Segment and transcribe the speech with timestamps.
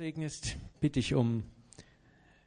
[0.00, 1.42] segnest, bitte ich um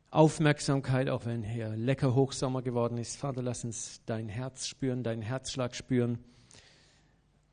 [0.10, 3.16] Aufmerksamkeit, auch wenn hier lecker Hochsommer geworden ist.
[3.16, 6.18] Vater, lass uns dein Herz spüren, deinen Herzschlag spüren.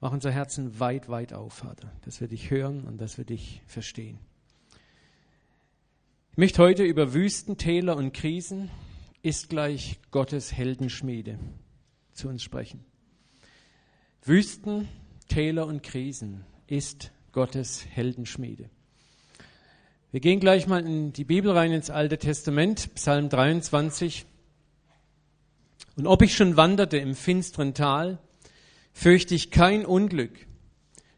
[0.01, 3.61] Mach unser Herzen weit, weit auf, Vater, dass wir dich hören und dass wir dich
[3.67, 4.19] verstehen.
[6.33, 8.71] Ich möchte heute über Wüsten, Täler und Krisen
[9.21, 11.39] ist gleich Gottes Heldenschmiede
[12.15, 12.87] zu uns sprechen.
[14.23, 14.89] Wüsten,
[15.29, 18.71] Täler und Krisen ist Gottes Heldenschmiede.
[20.13, 24.27] Wir gehen gleich mal in die Bibel rein ins Alte Testament, Psalm 23.
[25.95, 28.19] Und ob ich schon wanderte im finsteren Tal,
[28.93, 30.33] fürchte ich kein Unglück,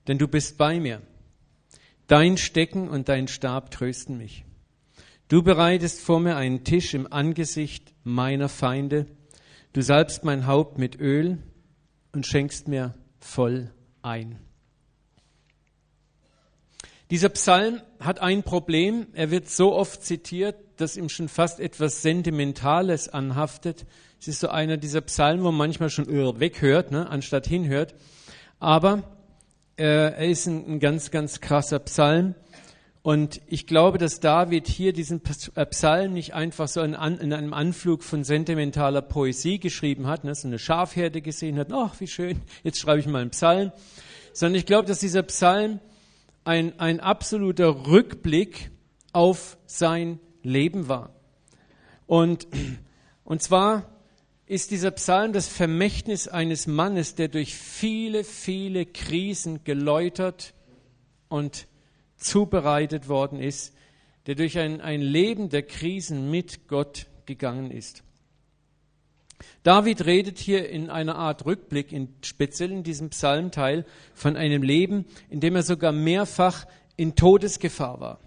[0.08, 1.00] denn du bist bei mir.
[2.06, 4.44] Dein Stecken und dein Stab trösten mich.
[5.28, 9.06] Du bereitest vor mir einen Tisch im Angesicht meiner Feinde.
[9.72, 11.38] Du salbst mein Haupt mit Öl
[12.12, 13.70] und schenkst mir voll
[14.02, 14.38] ein.
[17.12, 19.08] Dieser Psalm hat ein Problem.
[19.12, 23.84] Er wird so oft zitiert, dass ihm schon fast etwas Sentimentales anhaftet.
[24.18, 27.94] Es ist so einer dieser Psalmen, wo man manchmal schon weghört, ne, anstatt hinhört.
[28.60, 29.02] Aber
[29.76, 32.34] äh, er ist ein, ein ganz, ganz krasser Psalm.
[33.02, 35.20] Und ich glaube, dass David hier diesen
[35.54, 40.34] äh, Psalm nicht einfach so in, in einem Anflug von sentimentaler Poesie geschrieben hat, ne,
[40.34, 43.70] so eine Schafherde gesehen hat, ach, wie schön, jetzt schreibe ich mal einen Psalm.
[44.32, 45.78] Sondern ich glaube, dass dieser Psalm
[46.44, 48.70] ein, ein absoluter Rückblick
[49.12, 51.14] auf sein Leben war.
[52.06, 52.46] Und,
[53.24, 53.90] und zwar
[54.46, 60.54] ist dieser Psalm das Vermächtnis eines Mannes, der durch viele, viele Krisen geläutert
[61.28, 61.66] und
[62.16, 63.74] zubereitet worden ist,
[64.26, 68.02] der durch ein, ein Leben der Krisen mit Gott gegangen ist.
[69.62, 75.04] David redet hier in einer Art Rückblick, in, speziell in diesem Psalmteil, von einem Leben,
[75.30, 78.18] in dem er sogar mehrfach in Todesgefahr war.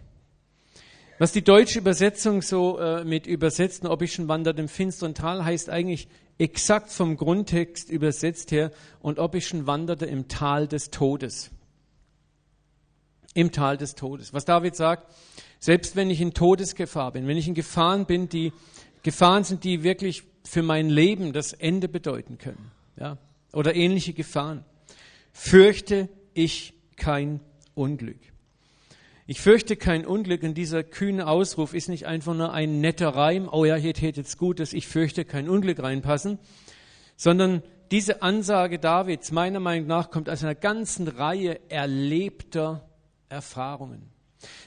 [1.18, 5.46] Was die deutsche Übersetzung so äh, mit übersetzten, ob ich schon wandert im finsteren Tal,
[5.46, 10.92] heißt eigentlich exakt vom Grundtext übersetzt her, und ob ich schon wanderte im Tal des
[10.92, 11.52] Todes.
[13.34, 14.34] Im Tal des Todes.
[14.34, 15.10] Was David sagt,
[15.60, 18.52] selbst wenn ich in Todesgefahr bin, wenn ich in Gefahren bin, die
[19.04, 22.72] Gefahren sind, die wirklich für mein Leben das Ende bedeuten können.
[22.98, 23.18] Ja?
[23.52, 24.64] Oder ähnliche Gefahren.
[25.34, 27.42] Fürchte ich kein
[27.74, 28.20] Unglück.
[29.28, 33.50] Ich fürchte kein Unglück und dieser kühne Ausruf ist nicht einfach nur ein netter Reim,
[33.52, 36.38] oh ja, hier täte es gut, dass ich fürchte kein Unglück reinpassen,
[37.18, 42.88] sondern diese Ansage Davids meiner Meinung nach kommt aus einer ganzen Reihe erlebter
[43.28, 44.04] Erfahrungen.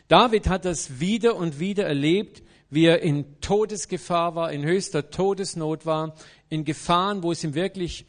[0.09, 5.87] David hat das wieder und wieder erlebt, wie er in Todesgefahr war, in höchster Todesnot
[5.87, 6.15] war,
[6.49, 8.07] in Gefahren, wo es ihm wirklich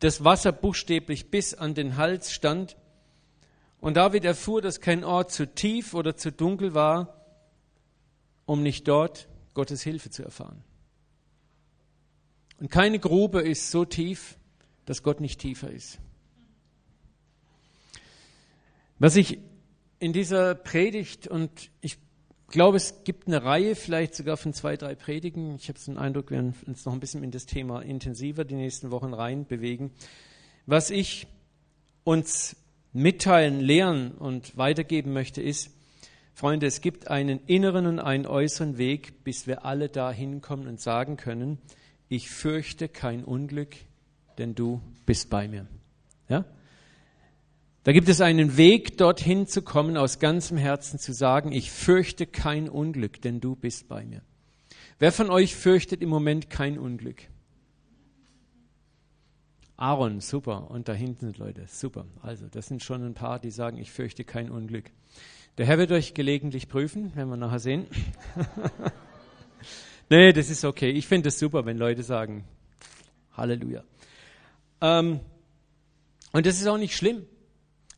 [0.00, 2.76] das Wasser buchstäblich bis an den Hals stand.
[3.80, 7.20] Und David erfuhr, dass kein Ort zu tief oder zu dunkel war,
[8.46, 10.62] um nicht dort Gottes Hilfe zu erfahren.
[12.58, 14.38] Und keine Grube ist so tief,
[14.86, 15.98] dass Gott nicht tiefer ist.
[18.98, 19.38] Was ich
[19.98, 21.98] in dieser Predigt, und ich
[22.48, 25.56] glaube, es gibt eine Reihe, vielleicht sogar von zwei, drei Predigen.
[25.56, 28.54] Ich habe den Eindruck, wir werden uns noch ein bisschen in das Thema intensiver die
[28.54, 29.92] nächsten Wochen rein bewegen.
[30.66, 31.26] Was ich
[32.04, 32.56] uns
[32.92, 35.70] mitteilen, lehren und weitergeben möchte, ist,
[36.32, 40.80] Freunde, es gibt einen inneren und einen äußeren Weg, bis wir alle da hinkommen und
[40.80, 41.58] sagen können,
[42.08, 43.76] ich fürchte kein Unglück,
[44.38, 45.66] denn du bist bei mir.
[46.28, 46.44] Ja?
[47.84, 52.26] Da gibt es einen Weg, dorthin zu kommen, aus ganzem Herzen zu sagen, ich fürchte
[52.26, 54.22] kein Unglück, denn du bist bei mir.
[54.98, 57.28] Wer von euch fürchtet im Moment kein Unglück?
[59.76, 60.70] Aaron, super.
[60.70, 62.06] Und da hinten sind Leute, super.
[62.22, 64.90] Also, das sind schon ein paar, die sagen, ich fürchte kein Unglück.
[65.58, 67.86] Der Herr wird euch gelegentlich prüfen, werden wir nachher sehen.
[70.08, 70.90] nee, das ist okay.
[70.90, 72.44] Ich finde es super, wenn Leute sagen,
[73.32, 73.84] Halleluja.
[74.80, 75.20] Ähm,
[76.32, 77.26] und das ist auch nicht schlimm.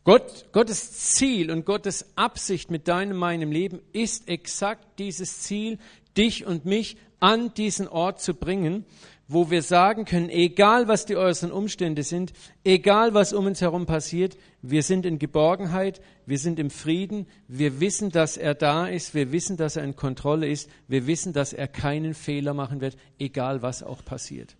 [0.07, 5.81] Gott, Gottes Ziel und Gottes Absicht mit deinem, meinem Leben ist exakt dieses Ziel,
[6.17, 8.85] dich und mich an diesen Ort zu bringen,
[9.27, 12.33] wo wir sagen können, egal was die äußeren Umstände sind,
[12.63, 17.81] egal was um uns herum passiert, wir sind in Geborgenheit, wir sind im Frieden, wir
[17.81, 21.53] wissen, dass er da ist, wir wissen, dass er in Kontrolle ist, wir wissen, dass
[21.53, 24.55] er keinen Fehler machen wird, egal was auch passiert.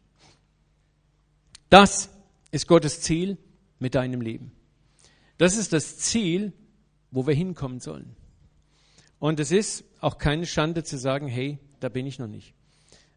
[1.71, 2.11] Das
[2.51, 3.39] ist Gottes Ziel
[3.79, 4.56] mit deinem Leben.
[5.39, 6.53] Das ist das Ziel,
[7.11, 8.17] wo wir hinkommen sollen.
[9.19, 12.55] Und es ist auch keine Schande zu sagen, hey, da bin ich noch nicht.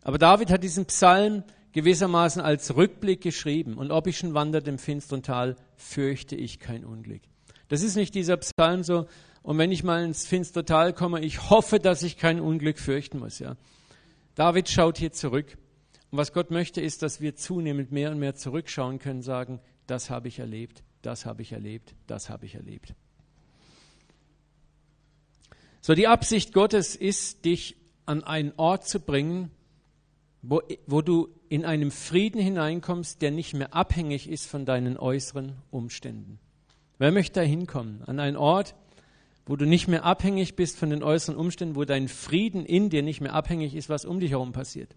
[0.01, 3.75] Aber David hat diesen Psalm gewissermaßen als Rückblick geschrieben.
[3.75, 7.21] Und ob ich schon wandert im finsteren Tal, fürchte ich kein Unglück.
[7.67, 9.07] Das ist nicht dieser Psalm so,
[9.43, 13.19] Und wenn ich mal ins finstere Tal komme, ich hoffe, dass ich kein Unglück fürchten
[13.19, 13.39] muss.
[13.39, 13.55] Ja.
[14.35, 15.57] David schaut hier zurück.
[16.11, 20.09] Und was Gott möchte, ist, dass wir zunehmend mehr und mehr zurückschauen können, sagen, das
[20.09, 22.93] habe ich erlebt, das habe ich erlebt, das habe ich erlebt.
[25.81, 27.75] So, die Absicht Gottes ist, dich
[28.05, 29.51] an einen Ort zu bringen,
[30.41, 35.55] wo, wo du in einem Frieden hineinkommst, der nicht mehr abhängig ist von deinen äußeren
[35.71, 36.39] Umständen.
[36.97, 38.03] Wer möchte da hinkommen?
[38.05, 38.75] An einen Ort,
[39.45, 43.01] wo du nicht mehr abhängig bist von den äußeren Umständen, wo dein Frieden in dir
[43.01, 44.95] nicht mehr abhängig ist, was um dich herum passiert.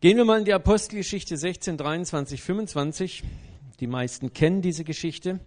[0.00, 3.22] Gehen wir mal in die Apostelgeschichte 16, 23, 25.
[3.80, 5.40] Die meisten kennen diese Geschichte.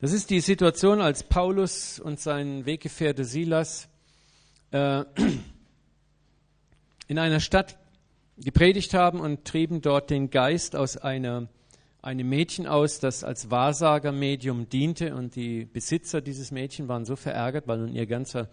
[0.00, 3.88] Das ist die Situation, als Paulus und sein Weggefährte Silas
[4.70, 5.04] äh,
[7.08, 7.76] in einer Stadt
[8.38, 11.48] gepredigt haben und trieben dort den Geist aus einer,
[12.02, 15.14] einem Mädchen aus, das als Wahrsagermedium diente.
[15.14, 18.48] Und die Besitzer dieses Mädchen waren so verärgert, weil nun ihr ganzer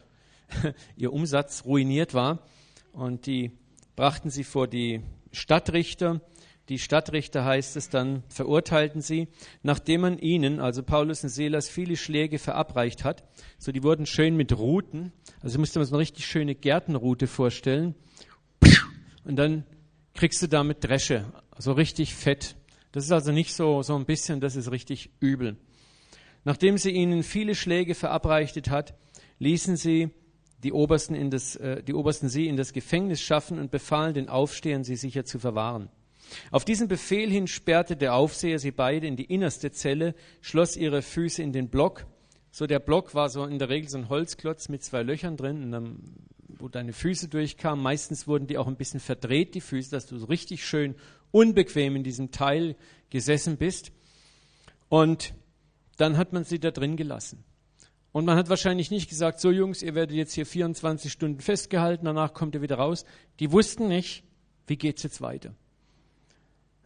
[0.98, 2.40] ihr Umsatz ruiniert war.
[2.94, 3.52] Und die
[3.96, 5.02] brachten sie vor die
[5.32, 6.20] Stadtrichter
[6.70, 9.30] die Stadtrichter heißt es dann, verurteilten sie,
[9.64, 13.24] nachdem man ihnen, also Paulus und Silas, viele Schläge verabreicht hat.
[13.58, 17.96] So, die wurden schön mit Ruten, also du dir so eine richtig schöne Gärtenrute vorstellen.
[19.24, 19.64] Und dann
[20.14, 21.26] kriegst du damit Dresche,
[21.58, 22.56] so richtig fett.
[22.92, 25.58] Das ist also nicht so, so ein bisschen, das ist richtig übel.
[26.44, 28.94] Nachdem sie ihnen viele Schläge verabreichtet hat,
[29.40, 30.10] ließen sie
[30.64, 34.28] die Obersten, in das, äh, die Obersten sie in das Gefängnis schaffen und befahlen den
[34.28, 35.90] Aufstehern, sie sicher zu verwahren.
[36.52, 41.02] Auf diesen Befehl hin sperrte der Aufseher sie beide in die innerste Zelle, schloss ihre
[41.02, 42.06] Füße in den Block.
[42.52, 45.72] So der Block war so in der Regel so ein Holzklotz mit zwei Löchern drin,
[45.72, 46.00] dann,
[46.48, 47.84] wo deine Füße durchkamen.
[47.84, 50.96] Meistens wurden die auch ein bisschen verdreht, die Füße, dass du so richtig schön
[51.32, 52.76] unbequem in diesem Teil
[53.10, 53.92] gesessen bist.
[54.90, 55.34] Und
[55.98, 57.44] dann hat man sie da drin gelassen.
[58.12, 62.06] Und man hat wahrscheinlich nicht gesagt, so Jungs, ihr werdet jetzt hier 24 Stunden festgehalten,
[62.06, 63.06] danach kommt ihr wieder raus.
[63.40, 64.24] Die wussten nicht,
[64.66, 65.54] wie geht's jetzt weiter.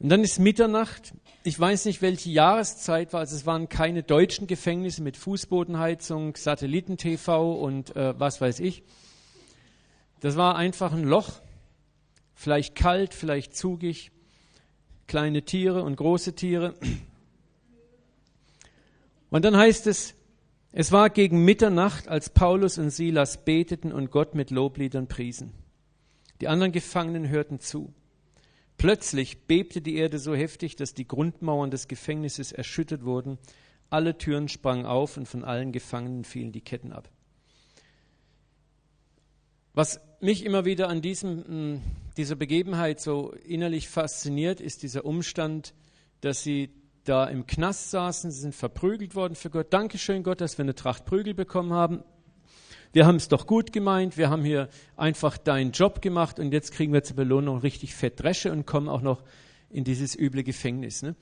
[0.02, 1.14] Und dann ist Mitternacht.
[1.44, 3.20] Ich weiß nicht, welche Jahreszeit war.
[3.20, 8.84] Also es waren keine deutschen Gefängnisse mit Fußbodenheizung, Satelliten-TV und äh, was weiß ich.
[10.20, 11.42] Das war einfach ein Loch.
[12.34, 14.12] Vielleicht kalt, vielleicht zugig.
[15.06, 16.74] Kleine Tiere und große Tiere.
[19.30, 20.16] Und dann heißt es,
[20.72, 25.52] es war gegen Mitternacht, als Paulus und Silas beteten und Gott mit Lobliedern priesen.
[26.40, 27.94] Die anderen Gefangenen hörten zu.
[28.82, 33.38] Plötzlich bebte die Erde so heftig, dass die Grundmauern des Gefängnisses erschüttert wurden.
[33.92, 37.08] Alle Türen sprangen auf und von allen Gefangenen fielen die Ketten ab.
[39.76, 41.82] Was mich immer wieder an diesem, mm,
[42.18, 45.76] dieser Begebenheit so innerlich fasziniert, ist dieser Umstand,
[46.22, 46.72] dass sie
[47.04, 49.72] da im Knast saßen, sie sind verprügelt worden für Gott.
[49.72, 52.04] Dankeschön Gott, dass wir eine Tracht Prügel bekommen haben
[52.94, 54.68] wir haben es doch gut gemeint, wir haben hier
[54.98, 58.90] einfach deinen Job gemacht und jetzt kriegen wir zur Belohnung richtig fett Dresche und kommen
[58.90, 59.24] auch noch
[59.70, 61.02] in dieses üble Gefängnis.
[61.02, 61.16] Ne?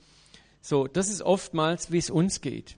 [0.60, 2.76] So, das ist oftmals, wie es uns geht.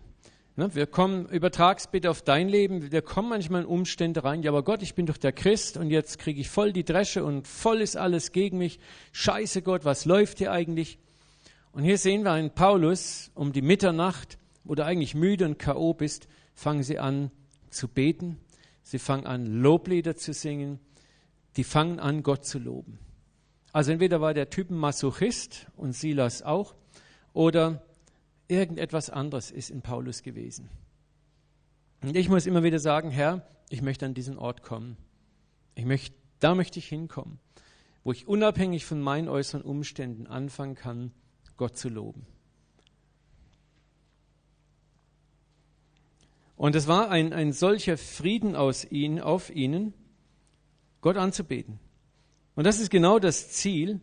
[0.57, 0.75] Ne?
[0.75, 4.63] Wir kommen, übertrag's bitte auf dein Leben, wir kommen manchmal in Umstände rein, ja, aber
[4.63, 7.81] Gott, ich bin doch der Christ und jetzt kriege ich voll die Dresche und voll
[7.81, 8.79] ist alles gegen mich.
[9.13, 10.99] Scheiße Gott, was läuft hier eigentlich?
[11.73, 15.95] Und hier sehen wir einen Paulus um die Mitternacht, wo du eigentlich müde und K.O.
[15.95, 17.31] bist, fangen sie an
[17.71, 18.37] zu beten
[18.83, 20.81] Sie fangen an, Loblieder zu singen.
[21.57, 22.99] Die fangen an, Gott zu loben.
[23.73, 26.75] Also entweder war der Typ ein Masochist und Silas auch,
[27.33, 27.83] oder
[28.49, 30.69] irgendetwas anderes ist in Paulus gewesen.
[32.03, 34.97] Und ich muss immer wieder sagen, Herr, ich möchte an diesen Ort kommen.
[35.75, 37.39] Ich möchte, da möchte ich hinkommen,
[38.05, 41.13] wo ich unabhängig von meinen äußeren Umständen anfangen kann,
[41.57, 42.27] Gott zu loben.
[46.57, 49.95] Und es war ein, ein solcher Frieden aus ihnen, auf ihnen,
[51.01, 51.79] Gott anzubeten.
[52.55, 54.01] Und das ist genau das Ziel.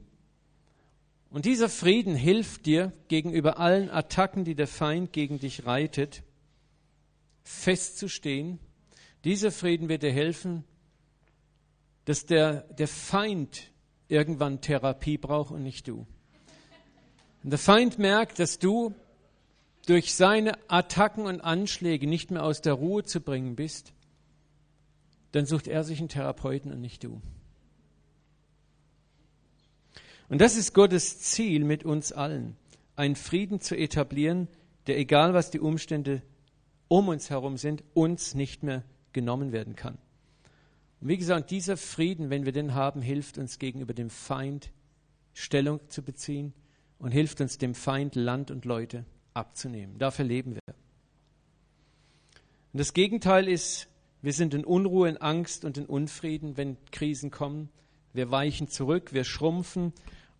[1.29, 6.24] Und dieser Frieden hilft dir gegenüber allen Attacken, die der Feind gegen dich reitet,
[7.44, 8.60] festzustehen.
[9.24, 10.63] Dieser Frieden wird dir helfen,
[12.06, 13.72] dass der, der Feind
[14.08, 16.08] irgendwann Therapie braucht und nicht du.
[17.44, 18.94] Und der Feind merkt, dass du
[19.89, 23.91] durch seine Attacken und Anschläge nicht mehr aus der Ruhe zu bringen bist,
[25.31, 27.19] dann sucht er sich einen Therapeuten und nicht du.
[30.27, 32.55] Und das ist Gottes Ziel mit uns allen,
[32.96, 34.48] einen Frieden zu etablieren,
[34.86, 36.22] der, egal was die Umstände
[36.88, 39.98] um uns herum sind, uns nicht mehr genommen werden kann.
[41.01, 44.72] Und wie gesagt, dieser Frieden, wenn wir den haben, hilft uns gegenüber dem Feind
[45.34, 46.53] Stellung zu beziehen
[47.00, 49.98] und hilft uns dem Feind Land und Leute abzunehmen.
[49.98, 50.75] Dafür leben wir.
[52.74, 53.88] Und das Gegenteil ist,
[54.21, 57.69] wir sind in Unruhe, in Angst und in Unfrieden, wenn Krisen kommen.
[58.13, 59.93] Wir weichen zurück, wir schrumpfen,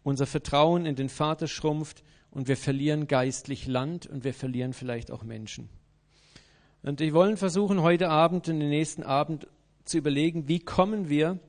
[0.03, 5.12] unser Vertrauen in den Vater schrumpft und wir verlieren geistlich Land und wir verlieren vielleicht
[5.12, 5.69] auch Menschen.
[6.84, 9.48] Und wir wollen versuchen, heute Abend und den nächsten Abend
[9.86, 11.39] zu überlegen, wie kommen wir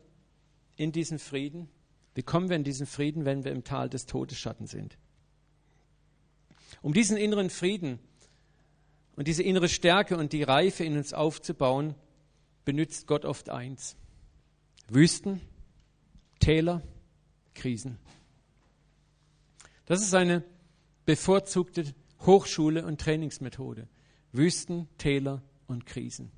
[0.77, 1.69] in diesen Frieden?
[2.15, 4.99] Wie kommen wir in diesen Frieden, wenn wir im Tal des Todesschatten sind?
[6.83, 7.99] Um diesen inneren Frieden
[9.17, 11.95] und diese innere Stärke und die Reife in uns aufzubauen,
[12.65, 13.97] benutzt Gott oft eins.
[14.89, 15.41] Wüsten,
[16.39, 16.83] Täler,
[17.55, 17.99] Krisen.
[19.87, 20.45] Das ist eine
[21.05, 21.85] bevorzugte
[22.21, 23.89] Hochschule und Trainingsmethode.
[24.33, 26.31] Wüsten, Täler und Krisen.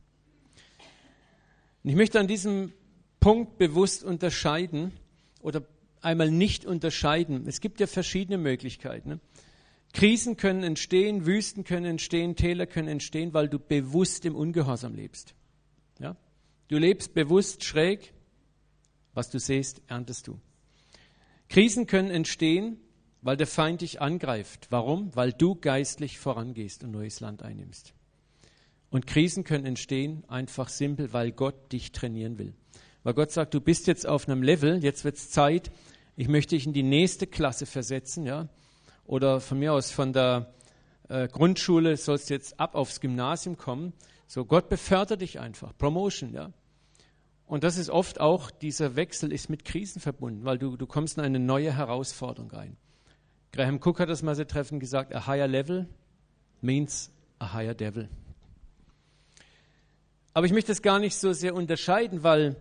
[1.82, 2.72] Und ich möchte an diesem
[3.20, 4.92] Punkt bewusst unterscheiden
[5.40, 5.62] oder
[6.00, 7.46] einmal nicht unterscheiden.
[7.46, 9.20] Es gibt ja verschiedene Möglichkeiten.
[9.92, 15.34] Krisen können entstehen, Wüsten können entstehen, Täler können entstehen, weil du bewusst im Ungehorsam lebst.
[15.98, 16.16] Ja?
[16.68, 18.12] Du lebst bewusst schräg,
[19.14, 20.40] was du siehst, erntest du.
[21.48, 22.78] Krisen können entstehen,
[23.20, 24.68] weil der Feind dich angreift.
[24.70, 25.14] Warum?
[25.14, 27.92] Weil du geistlich vorangehst und neues Land einnimmst.
[28.90, 32.54] Und Krisen können entstehen, einfach simpel, weil Gott dich trainieren will.
[33.02, 35.70] Weil Gott sagt, du bist jetzt auf einem Level, jetzt wird es Zeit,
[36.16, 38.48] ich möchte dich in die nächste Klasse versetzen, ja.
[39.04, 40.52] Oder von mir aus von der
[41.08, 43.92] äh, Grundschule sollst du jetzt ab aufs Gymnasium kommen.
[44.26, 45.76] So, Gott befördert dich einfach.
[45.76, 46.52] Promotion, ja.
[47.46, 51.18] Und das ist oft auch, dieser Wechsel ist mit Krisen verbunden, weil du, du kommst
[51.18, 52.76] in eine neue Herausforderung rein.
[53.52, 55.86] Graham Cook hat das mal sehr treffend gesagt, a higher level
[56.62, 58.08] means a higher devil.
[60.32, 62.56] Aber ich möchte das gar nicht so sehr unterscheiden, weil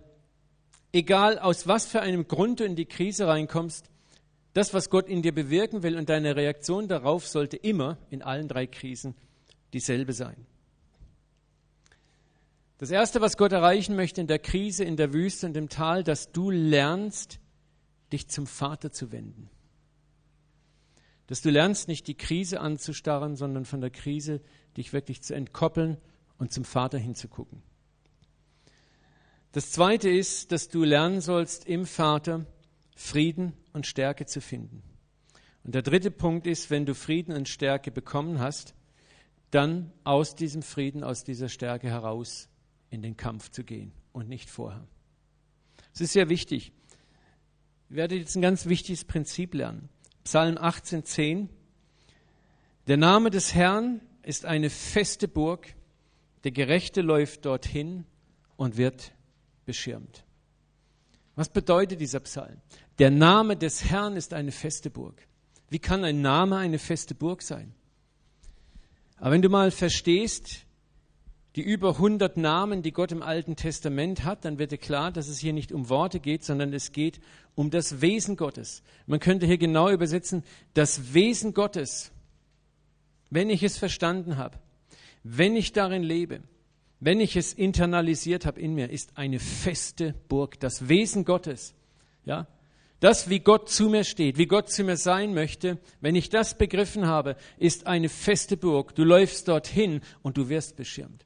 [0.92, 3.91] egal aus was für einem Grund du in die Krise reinkommst,
[4.54, 8.48] das, was Gott in dir bewirken will und deine Reaktion darauf sollte immer in allen
[8.48, 9.16] drei Krisen
[9.74, 10.46] dieselbe sein.
[12.78, 16.04] Das Erste, was Gott erreichen möchte in der Krise, in der Wüste und im Tal,
[16.04, 17.40] dass du lernst,
[18.12, 19.50] dich zum Vater zu wenden.
[21.28, 24.42] Dass du lernst, nicht die Krise anzustarren, sondern von der Krise
[24.76, 25.98] dich wirklich zu entkoppeln
[26.38, 27.62] und zum Vater hinzugucken.
[29.52, 32.46] Das Zweite ist, dass du lernen sollst, im Vater
[32.96, 34.84] Frieden und Stärke zu finden.
[35.64, 38.74] Und der dritte Punkt ist, wenn du Frieden und Stärke bekommen hast,
[39.52, 42.50] dann aus diesem Frieden, aus dieser Stärke heraus
[42.90, 44.88] in den Kampf zu gehen und nicht vorher.
[45.94, 46.72] Es ist sehr wichtig.
[47.90, 49.90] Ich werde jetzt ein ganz wichtiges Prinzip lernen.
[50.24, 51.50] Psalm 18,10.
[52.88, 55.76] Der Name des Herrn ist eine feste Burg.
[56.44, 58.06] Der Gerechte läuft dorthin
[58.56, 59.14] und wird
[59.66, 60.24] beschirmt.
[61.36, 62.58] Was bedeutet dieser Psalm?
[63.00, 65.28] Der Name des Herrn ist eine feste Burg.
[65.70, 67.74] Wie kann ein Name eine feste Burg sein?
[69.18, 70.66] Aber wenn du mal verstehst,
[71.56, 75.28] die über 100 Namen, die Gott im Alten Testament hat, dann wird dir klar, dass
[75.28, 77.20] es hier nicht um Worte geht, sondern es geht
[77.56, 78.84] um das Wesen Gottes.
[79.06, 82.12] Man könnte hier genau übersetzen, das Wesen Gottes,
[83.30, 84.58] wenn ich es verstanden habe,
[85.24, 86.42] wenn ich darin lebe,
[87.02, 90.60] wenn ich es internalisiert habe in mir, ist eine feste Burg.
[90.60, 91.74] Das Wesen Gottes,
[92.26, 92.48] ja,
[93.00, 96.56] das, wie Gott zu mir steht, wie Gott zu mir sein möchte, wenn ich das
[96.56, 98.94] begriffen habe, ist eine feste Burg.
[98.94, 101.26] Du läufst dorthin und du wirst beschirmt.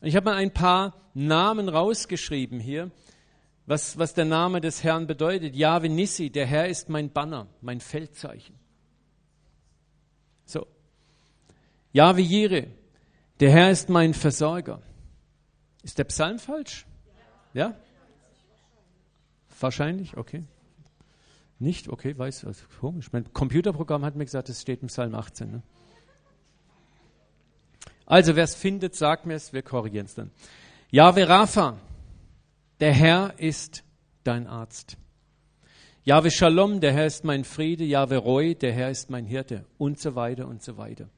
[0.00, 2.90] Ich habe mal ein paar Namen rausgeschrieben hier,
[3.66, 5.54] was, was der Name des Herrn bedeutet.
[5.54, 8.54] Yahweh Nissi, der Herr ist mein Banner, mein Feldzeichen.
[10.46, 10.66] So.
[11.92, 12.68] Yahweh Jireh,
[13.40, 14.80] der Herr ist mein Versorger.
[15.82, 16.86] Ist der Psalm falsch?
[17.52, 17.74] Ja?
[19.60, 20.44] Wahrscheinlich, okay.
[21.58, 21.88] Nicht?
[21.88, 23.12] Okay, weiß, also komisch.
[23.12, 25.50] Mein Computerprogramm hat mir gesagt, es steht im Psalm 18.
[25.50, 25.62] Ne?
[28.04, 30.30] Also, wer es findet, sagt mir es, wir korrigieren es dann.
[30.90, 31.78] Jahwe Rapha,
[32.80, 33.84] der Herr ist
[34.22, 34.96] dein Arzt.
[36.04, 37.84] Jahwe Shalom, der Herr ist mein Friede.
[37.84, 39.64] Jahwe Roy, der Herr ist mein Hirte.
[39.78, 41.08] Und so weiter und so weiter.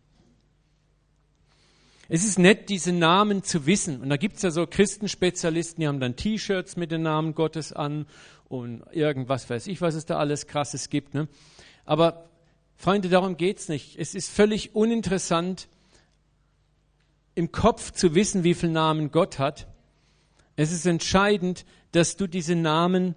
[2.08, 4.00] Es ist nett, diese Namen zu wissen.
[4.00, 7.72] Und da gibt es ja so Christenspezialisten, die haben dann T-Shirts mit den Namen Gottes
[7.72, 8.06] an
[8.48, 11.12] und irgendwas weiß ich, was es da alles Krasses gibt.
[11.12, 11.28] Ne?
[11.84, 12.30] Aber
[12.76, 13.98] Freunde, darum geht es nicht.
[13.98, 15.68] Es ist völlig uninteressant,
[17.34, 19.68] im Kopf zu wissen, wie viele Namen Gott hat.
[20.56, 23.14] Es ist entscheidend, dass du diese Namen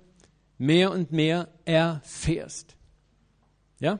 [0.57, 2.75] mehr und mehr erfährst.
[3.79, 4.00] Ja?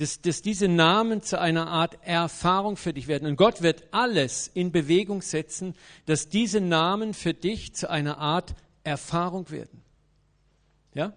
[0.00, 3.28] Dass, dass diese Namen zu einer Art Erfahrung für dich werden.
[3.28, 5.74] Und Gott wird alles in Bewegung setzen,
[6.06, 9.82] dass diese Namen für dich zu einer Art Erfahrung werden.
[10.94, 11.12] Ja?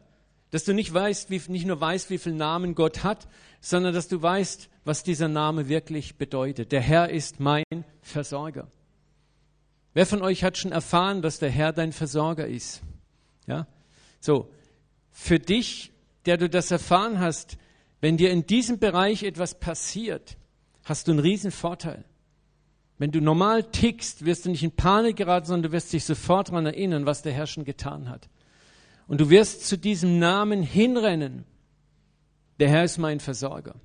[0.51, 3.29] Dass du nicht weißt, wie, nicht nur weißt, wie viele Namen Gott hat,
[3.61, 6.73] sondern dass du weißt, was dieser Name wirklich bedeutet.
[6.73, 7.63] Der Herr ist mein
[8.01, 8.67] Versorger.
[9.93, 12.81] Wer von euch hat schon erfahren, dass der Herr dein Versorger ist?
[13.47, 13.65] Ja?
[14.19, 14.51] So.
[15.09, 15.93] Für dich,
[16.25, 17.57] der du das erfahren hast,
[18.03, 20.35] wenn dir in diesem Bereich etwas passiert,
[20.83, 22.03] hast du einen riesen Vorteil.
[22.97, 26.49] Wenn du normal tickst, wirst du nicht in Panik geraten, sondern du wirst dich sofort
[26.49, 28.27] daran erinnern, was der Herr schon getan hat.
[29.07, 31.45] Und du wirst zu diesem Namen hinrennen.
[32.59, 33.75] Der Herr ist mein Versorger.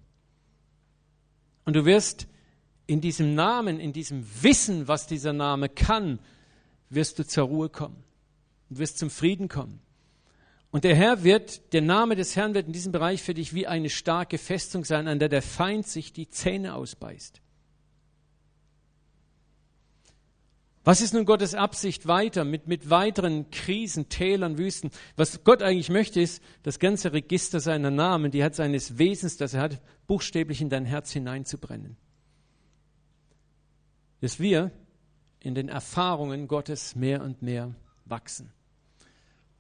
[1.65, 2.27] Und du wirst
[2.89, 6.19] in diesem Namen, in diesem Wissen, was dieser Name kann,
[6.91, 8.03] wirst du zur Ruhe kommen.
[8.69, 9.79] Du wirst zum Frieden kommen.
[10.71, 13.67] Und der Herr wird, der Name des Herrn wird in diesem Bereich für dich wie
[13.67, 17.41] eine starke Festung sein, an der der Feind sich die Zähne ausbeißt.
[20.85, 24.91] Was ist nun Gottes Absicht weiter mit, mit weiteren Krisen, Tälern, Wüsten?
[25.17, 29.55] Was Gott eigentlich möchte, ist das ganze Register seiner Namen, die hat seines Wesens, das
[29.55, 31.97] er hat, buchstäblich in dein Herz hineinzubrennen
[34.21, 34.71] dass wir
[35.41, 38.53] in den Erfahrungen Gottes mehr und mehr wachsen.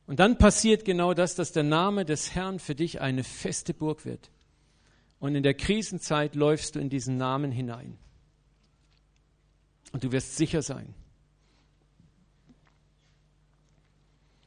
[0.08, 4.06] Und dann passiert genau das, dass der Name des Herrn für dich eine feste Burg
[4.06, 4.30] wird.
[5.20, 7.98] Und in der Krisenzeit läufst du in diesen Namen hinein.
[9.92, 10.94] Und du wirst sicher sein.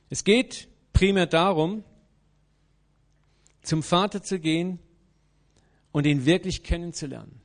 [0.09, 1.83] Es geht primär darum,
[3.61, 4.79] zum Vater zu gehen
[5.91, 7.39] und ihn wirklich kennenzulernen.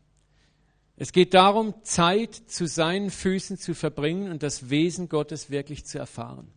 [0.97, 5.99] Es geht darum, Zeit zu seinen Füßen zu verbringen und das Wesen Gottes wirklich zu
[5.99, 6.51] erfahren.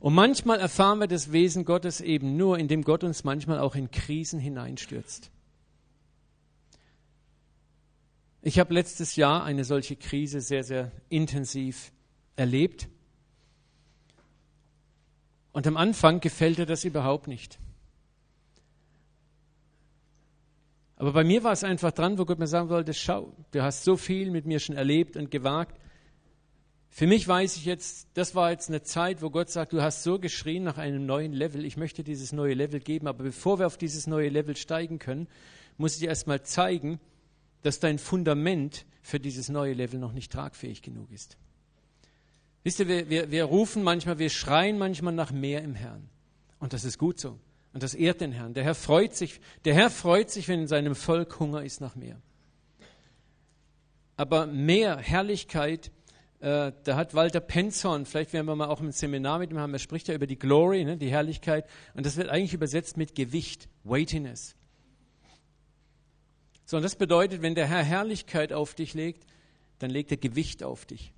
[0.00, 3.90] Und manchmal erfahren wir das Wesen Gottes eben nur, indem Gott uns manchmal auch in
[3.90, 5.30] Krisen hineinstürzt.
[8.40, 11.92] Ich habe letztes Jahr eine solche Krise sehr, sehr intensiv
[12.36, 12.88] erlebt.
[15.52, 17.58] Und am Anfang gefällt dir das überhaupt nicht.
[20.96, 23.84] Aber bei mir war es einfach dran, wo Gott mir sagen wollte, schau, du hast
[23.84, 25.78] so viel mit mir schon erlebt und gewagt.
[26.92, 30.02] Für mich weiß ich jetzt, das war jetzt eine Zeit, wo Gott sagt, du hast
[30.02, 33.66] so geschrien nach einem neuen Level, ich möchte dieses neue Level geben, aber bevor wir
[33.66, 35.28] auf dieses neue Level steigen können,
[35.78, 37.00] muss ich dir erstmal zeigen,
[37.62, 41.36] dass dein Fundament für dieses neue Level noch nicht tragfähig genug ist.
[42.64, 46.08] Wisst ihr, wir, wir, wir rufen manchmal, wir schreien manchmal nach mehr im Herrn.
[46.58, 47.38] Und das ist gut so.
[47.72, 48.52] Und das ehrt den Herrn.
[48.52, 51.94] Der Herr freut sich, der Herr freut sich, wenn in seinem Volk Hunger ist nach
[51.94, 52.20] mehr.
[54.16, 55.90] Aber mehr Herrlichkeit,
[56.40, 59.74] äh, da hat Walter Penzorn, vielleicht werden wir mal auch im Seminar mit ihm haben,
[59.74, 63.14] er spricht ja über die Glory, ne, die Herrlichkeit, und das wird eigentlich übersetzt mit
[63.14, 64.56] Gewicht, Weightiness.
[66.64, 69.26] So, und das bedeutet, wenn der Herr Herrlichkeit auf dich legt,
[69.80, 71.12] dann legt er Gewicht auf dich.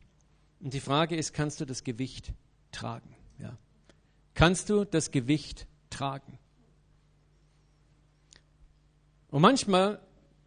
[0.60, 2.32] Und die Frage ist, kannst du das Gewicht
[2.72, 3.14] tragen?
[3.38, 3.56] Ja.
[4.34, 6.38] Kannst du das Gewicht tragen?
[9.28, 10.00] Und manchmal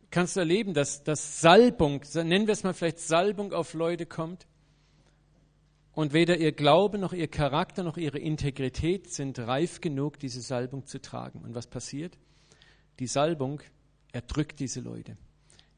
[0.09, 4.47] kannst du erleben, dass, dass Salbung, nennen wir es mal vielleicht Salbung auf Leute kommt
[5.95, 10.85] und weder ihr Glaube noch ihr Charakter noch ihre Integrität sind reif genug, diese Salbung
[10.85, 11.39] zu tragen.
[11.41, 12.17] Und was passiert?
[12.99, 13.61] Die Salbung
[14.11, 15.17] erdrückt diese Leute.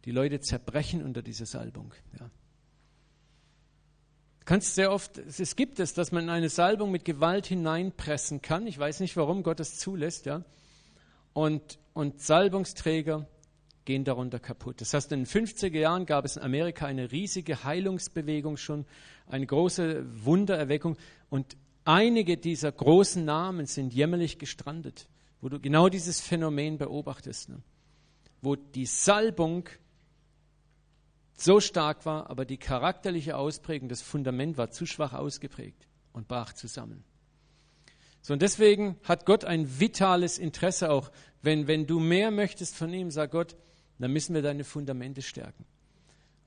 [0.06, 1.94] Die Leute zerbrechen unter dieser Salbung.
[2.20, 2.30] Ja.
[4.46, 8.66] Kannst sehr oft, es gibt es, dass man in eine Salbung mit Gewalt hineinpressen kann.
[8.68, 10.44] Ich weiß nicht, warum Gott das zulässt, ja
[11.38, 13.28] und, und Salbungsträger
[13.88, 14.82] gehen darunter kaputt.
[14.82, 18.86] Das heißt, in den 50er Jahren gab es in Amerika eine riesige Heilungsbewegung schon,
[19.28, 20.98] eine große Wundererweckung
[21.30, 25.08] und einige dieser großen Namen sind jämmerlich gestrandet,
[25.40, 27.64] wo du genau dieses Phänomen beobachtest, ne?
[28.42, 29.70] wo die Salbung
[31.34, 36.52] so stark war, aber die charakterliche Ausprägung, das Fundament war zu schwach ausgeprägt und brach
[36.52, 37.06] zusammen.
[38.22, 41.10] So, und deswegen hat Gott ein vitales Interesse auch,
[41.42, 43.56] wenn, wenn du mehr möchtest von ihm, sag Gott,
[44.00, 45.66] dann müssen wir deine Fundamente stärken.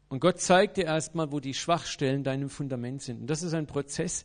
[0.09, 3.23] Und Gott zeigt dir erstmal, wo die Schwachstellen deinem Fundament sind.
[3.23, 4.25] Und das ist ein Prozess,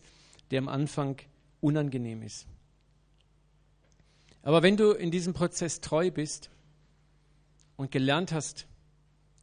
[0.52, 1.18] der am Anfang
[1.62, 2.48] unangenehm ist.
[4.42, 6.50] Aber wenn du in diesem Prozess treu bist
[7.78, 8.68] und gelernt hast,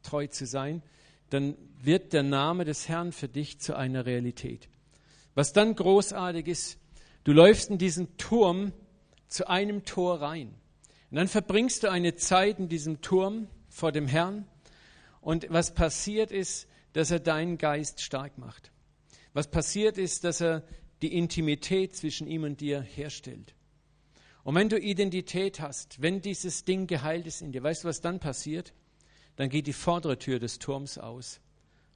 [0.01, 0.81] treu zu sein,
[1.29, 4.69] dann wird der Name des Herrn für dich zu einer Realität.
[5.33, 6.77] Was dann großartig ist,
[7.23, 8.73] Du läufst in diesen Turm
[9.27, 10.53] zu einem Tor rein.
[11.09, 14.47] Und dann verbringst du eine Zeit in diesem Turm vor dem Herrn.
[15.19, 18.71] Und was passiert ist, dass er deinen Geist stark macht.
[19.33, 20.63] Was passiert ist, dass er
[21.01, 23.55] die Intimität zwischen ihm und dir herstellt.
[24.43, 28.01] Und wenn du Identität hast, wenn dieses Ding geheilt ist in dir, weißt du, was
[28.01, 28.73] dann passiert?
[29.35, 31.41] Dann geht die vordere Tür des Turms aus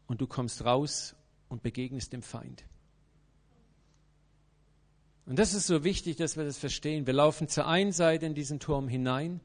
[0.08, 1.16] und du kommst raus
[1.50, 2.66] und begegnest dem Feind.
[5.26, 7.06] Und das ist so wichtig, dass wir das verstehen.
[7.06, 9.42] Wir laufen zur einen Seite in diesen Turm hinein,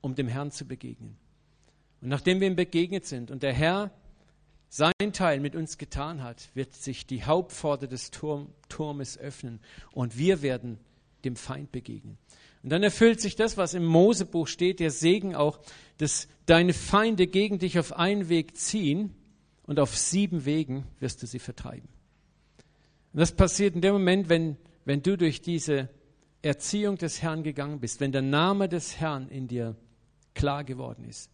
[0.00, 1.16] um dem Herrn zu begegnen.
[2.02, 3.92] Und nachdem wir ihm begegnet sind und der Herr
[4.68, 9.60] sein Teil mit uns getan hat, wird sich die Hauptpforte des Turm, Turmes öffnen
[9.92, 10.78] und wir werden
[11.24, 12.18] dem Feind begegnen.
[12.62, 15.60] Und dann erfüllt sich das, was im Mosebuch steht, der Segen auch,
[15.98, 19.14] dass deine Feinde gegen dich auf einen Weg ziehen
[19.64, 21.88] und auf sieben Wegen wirst du sie vertreiben.
[23.12, 25.88] Und das passiert in dem Moment, wenn, wenn du durch diese
[26.40, 29.76] Erziehung des Herrn gegangen bist, wenn der Name des Herrn in dir
[30.34, 31.31] klar geworden ist.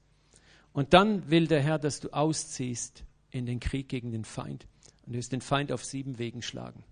[0.78, 4.68] Und dann will der Herr, dass du ausziehst in den Krieg gegen den Feind
[5.04, 6.84] und wirst den Feind auf sieben Wegen schlagen.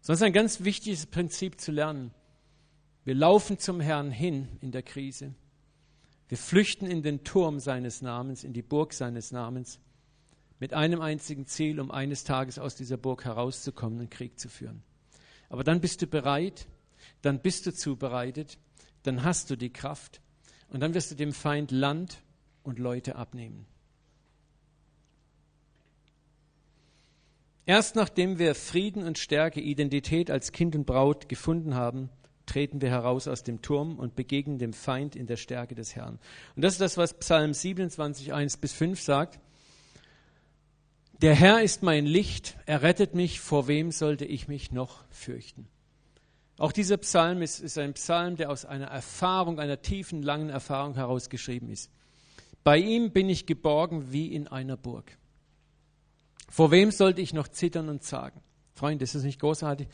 [0.00, 2.12] Ist ein ganz wichtiges Prinzip zu lernen.
[3.02, 5.34] Wir laufen zum Herrn hin in der Krise.
[6.28, 9.80] Wir flüchten in den Turm seines Namens, in die Burg seines Namens,
[10.60, 14.84] mit einem einzigen Ziel, um eines Tages aus dieser Burg herauszukommen und Krieg zu führen.
[15.48, 16.68] Aber dann bist du bereit,
[17.22, 18.56] dann bist du zubereitet,
[19.02, 20.20] dann hast du die Kraft
[20.68, 22.22] und dann wirst du dem Feind Land
[22.64, 23.66] und Leute abnehmen.
[27.66, 32.10] Erst nachdem wir Frieden und Stärke, Identität als Kind und Braut gefunden haben,
[32.46, 36.18] treten wir heraus aus dem Turm und begegnen dem Feind in der Stärke des Herrn.
[36.56, 39.40] Und das ist das, was Psalm 27, 1 bis 5 sagt.
[41.22, 45.68] Der Herr ist mein Licht, er rettet mich, vor wem sollte ich mich noch fürchten?
[46.58, 50.94] Auch dieser Psalm ist, ist ein Psalm, der aus einer Erfahrung, einer tiefen, langen Erfahrung
[50.94, 51.90] herausgeschrieben ist.
[52.64, 55.16] Bei ihm bin ich geborgen wie in einer Burg.
[56.48, 58.40] Vor wem sollte ich noch zittern und zagen?
[58.74, 59.86] Freunde, ist das nicht großartig?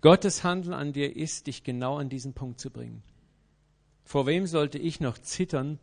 [0.00, 3.02] Gottes Handeln an dir ist, dich genau an diesen Punkt zu bringen.
[4.04, 5.78] Vor wem sollte ich noch zittern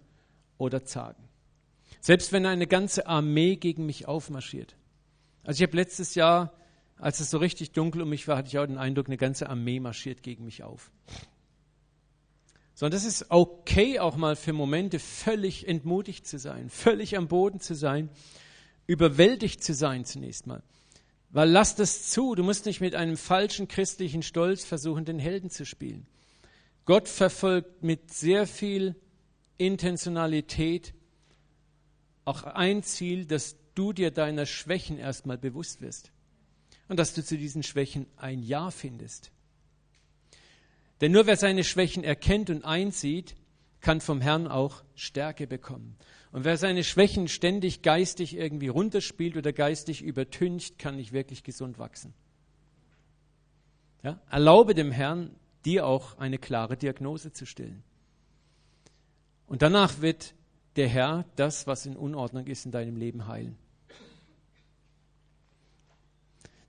[0.58, 1.24] oder zagen?
[2.02, 4.76] Selbst wenn eine ganze Armee gegen mich aufmarschiert.
[5.44, 6.54] Also ich habe letztes Jahr,
[6.98, 9.50] als es so richtig dunkel um mich war, hatte ich auch den Eindruck, eine ganze
[9.50, 10.92] Armee marschiert gegen mich auf.
[12.76, 17.60] Sondern das ist okay, auch mal für Momente völlig entmutigt zu sein, völlig am Boden
[17.60, 18.10] zu sein
[18.88, 20.62] überwältigt zu sein zunächst mal.
[21.32, 25.50] Weil lass das zu, du musst nicht mit einem falschen christlichen Stolz versuchen, den Helden
[25.50, 26.06] zu spielen.
[26.86, 28.96] Gott verfolgt mit sehr viel
[29.58, 30.94] Intentionalität
[32.26, 36.12] auch ein Ziel, dass du dir deiner Schwächen erstmal bewusst wirst
[36.88, 39.32] und dass du zu diesen Schwächen ein Ja findest.
[41.02, 43.36] Denn nur wer seine Schwächen erkennt und einsieht,
[43.82, 45.98] kann vom Herrn auch Stärke bekommen.
[46.32, 51.78] Und wer seine Schwächen ständig geistig irgendwie runterspielt oder geistig übertüncht, kann nicht wirklich gesund
[51.78, 52.14] wachsen.
[54.04, 54.20] Ja?
[54.30, 57.84] Erlaube dem Herrn, dir auch eine klare Diagnose zu stellen.
[59.48, 60.34] Und danach wird
[60.76, 63.58] der Herr das, was in Unordnung ist, in deinem Leben heilen.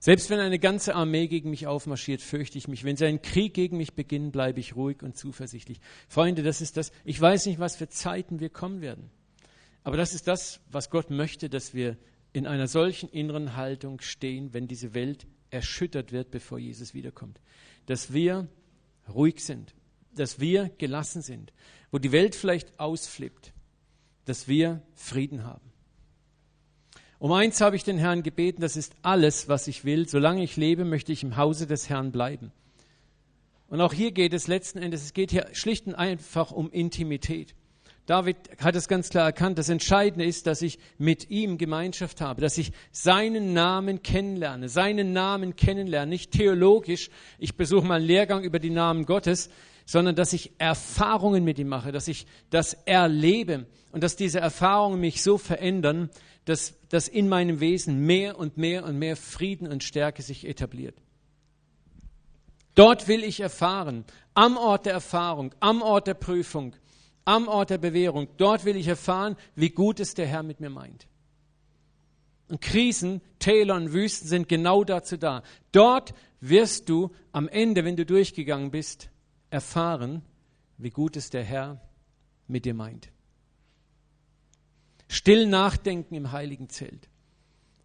[0.07, 2.85] Selbst wenn eine ganze Armee gegen mich aufmarschiert, fürchte ich mich.
[2.85, 5.81] Wenn sie einen Krieg gegen mich beginnen, bleibe ich ruhig und zuversichtlich.
[6.07, 6.93] Freunde, das ist das.
[7.03, 9.09] Ich weiß nicht, was für Zeiten wir kommen werden.
[9.83, 11.97] Aber das ist das, was Gott möchte, dass wir
[12.31, 17.41] in einer solchen inneren Haltung stehen, wenn diese Welt erschüttert wird, bevor Jesus wiederkommt.
[17.85, 18.47] Dass wir
[19.13, 19.75] ruhig sind,
[20.15, 21.51] dass wir gelassen sind,
[21.91, 23.51] wo die Welt vielleicht ausflippt,
[24.23, 25.66] dass wir Frieden haben.
[27.19, 30.07] Um eins habe ich den Herrn gebeten, das ist alles, was ich will.
[30.07, 32.51] Solange ich lebe, möchte ich im Hause des Herrn bleiben.
[33.69, 37.55] Und auch hier geht es letzten Endes, es geht hier schlicht und einfach um Intimität.
[38.05, 39.57] David hat es ganz klar erkannt.
[39.57, 45.11] Das Entscheidende ist, dass ich mit ihm Gemeinschaft habe, dass ich seinen Namen kennenlerne, seinen
[45.11, 49.49] Namen kennenlerne, nicht theologisch, ich besuche mal einen Lehrgang über die Namen Gottes,
[49.85, 55.01] sondern dass ich Erfahrungen mit ihm mache, dass ich das erlebe und dass diese Erfahrungen
[55.01, 56.09] mich so verändern,
[56.47, 60.95] dass, dass in meinem Wesen mehr und mehr und mehr Frieden und Stärke sich etabliert.
[62.73, 66.73] Dort will ich erfahren, am Ort der Erfahrung, am Ort der Prüfung,
[67.25, 68.29] am Ort der Bewährung.
[68.37, 71.07] Dort will ich erfahren, wie gut es der Herr mit mir meint.
[72.47, 75.43] Und Krisen, Täler und Wüsten sind genau dazu da.
[75.73, 79.09] Dort wirst du am Ende, wenn du durchgegangen bist,
[79.49, 80.21] erfahren,
[80.77, 81.81] wie gut es der Herr
[82.47, 83.09] mit dir meint.
[85.07, 87.07] Still nachdenken im heiligen Zelt.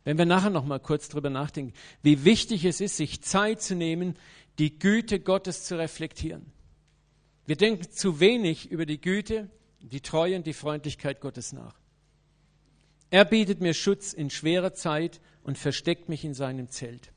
[0.04, 3.76] Wenn wir nachher noch mal kurz drüber nachdenken, wie wichtig es ist, sich Zeit zu
[3.76, 4.16] nehmen,
[4.58, 6.46] die Güte Gottes zu reflektieren.
[7.46, 9.48] Wir denken zu wenig über die Güte,
[9.80, 11.74] die Treue und die Freundlichkeit Gottes nach.
[13.10, 17.12] Er bietet mir Schutz in schwerer Zeit und versteckt mich in seinem Zelt.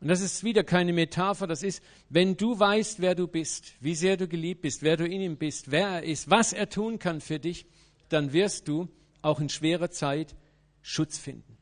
[0.00, 3.94] Und das ist wieder keine Metapher, das ist, wenn du weißt, wer du bist, wie
[3.94, 6.98] sehr du geliebt bist, wer du in ihm bist, wer er ist, was er tun
[6.98, 7.66] kann für dich,
[8.08, 8.88] dann wirst du
[9.22, 10.34] auch in schwerer Zeit
[10.82, 11.56] Schutz finden.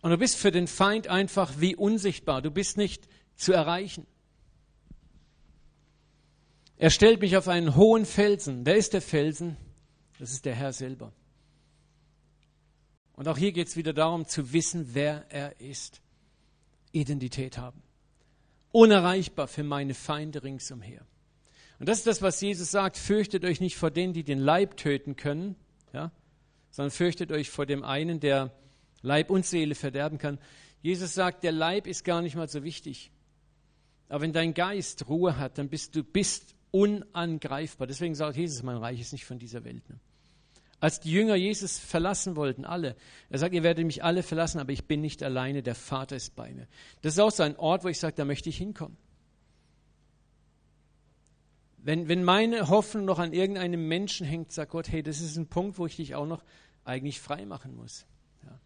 [0.00, 4.06] Und du bist für den Feind einfach wie unsichtbar, du bist nicht zu erreichen.
[6.76, 8.64] Er stellt mich auf einen hohen Felsen.
[8.64, 9.56] Wer ist der Felsen?
[10.18, 11.12] Das ist der Herr selber.
[13.14, 16.00] Und auch hier geht es wieder darum zu wissen, wer er ist.
[16.92, 17.82] Identität haben.
[18.70, 21.04] Unerreichbar für meine Feinde ringsumher.
[21.78, 22.96] Und das ist das, was Jesus sagt.
[22.96, 25.56] Fürchtet euch nicht vor denen, die den Leib töten können,
[25.92, 26.10] ja,
[26.70, 28.52] sondern fürchtet euch vor dem einen, der
[29.02, 30.38] Leib und Seele verderben kann.
[30.82, 33.10] Jesus sagt, der Leib ist gar nicht mal so wichtig.
[34.08, 37.86] Aber wenn dein Geist Ruhe hat, dann bist du bist unangreifbar.
[37.86, 39.88] Deswegen sagt Jesus, mein Reich ist nicht von dieser Welt.
[39.88, 39.98] Ne?
[40.80, 42.94] Als die Jünger Jesus verlassen wollten, alle,
[43.30, 46.36] er sagt, ihr werdet mich alle verlassen, aber ich bin nicht alleine, der Vater ist
[46.36, 46.68] bei mir.
[47.02, 48.96] Das ist auch so ein Ort, wo ich sage, da möchte ich hinkommen.
[51.88, 55.46] Wenn, wenn meine Hoffnung noch an irgendeinem Menschen hängt, sagt Gott, hey, das ist ein
[55.46, 56.44] Punkt, wo ich dich auch noch
[56.84, 58.04] eigentlich frei machen muss.
[58.44, 58.60] Ja.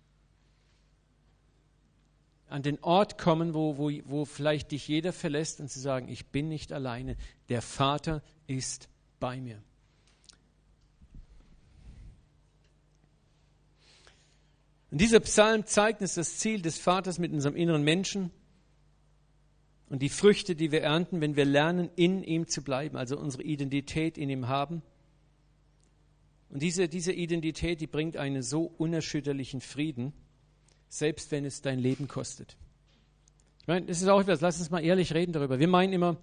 [2.49, 6.31] An den Ort kommen, wo, wo, wo vielleicht dich jeder verlässt und zu sagen, ich
[6.31, 7.17] bin nicht alleine,
[7.49, 8.89] der Vater ist
[9.21, 9.63] bei mir.
[14.91, 18.33] Und dieser Psalm zeigt uns das Ziel des Vaters mit unserem inneren Menschen,
[19.92, 23.42] und die Früchte, die wir ernten, wenn wir lernen, in ihm zu bleiben, also unsere
[23.42, 24.81] Identität in ihm haben.
[26.48, 30.14] Und diese, diese Identität, die bringt einen so unerschütterlichen Frieden,
[30.88, 32.57] selbst wenn es dein Leben kostet.
[33.61, 35.59] Ich meine, das ist auch etwas, lass uns mal ehrlich reden darüber.
[35.59, 36.16] Wir meinen immer,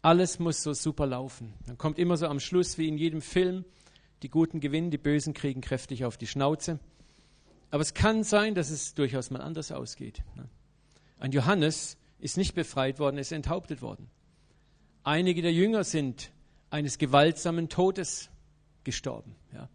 [0.00, 1.52] alles muss so super laufen.
[1.66, 3.64] Dann kommt immer so am Schluss, wie in jedem Film,
[4.22, 6.78] die Guten gewinnen, die Bösen kriegen kräftig auf die Schnauze.
[7.72, 10.22] Aber es kann sein, dass es durchaus mal anders ausgeht.
[11.18, 14.08] Ein Johannes, ist nicht befreit worden, ist enthauptet worden.
[15.02, 16.32] Einige der Jünger sind
[16.70, 18.30] eines gewaltsamen Todes
[18.82, 19.36] gestorben.
[19.52, 19.68] Ja.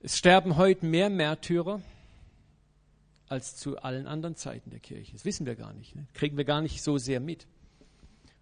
[0.00, 1.82] Es sterben heute mehr Märtyrer
[3.28, 5.10] als zu allen anderen Zeiten der Kirche.
[5.10, 5.96] Das wissen wir gar nicht.
[5.96, 6.06] Ne?
[6.14, 7.48] Kriegen wir gar nicht so sehr mit.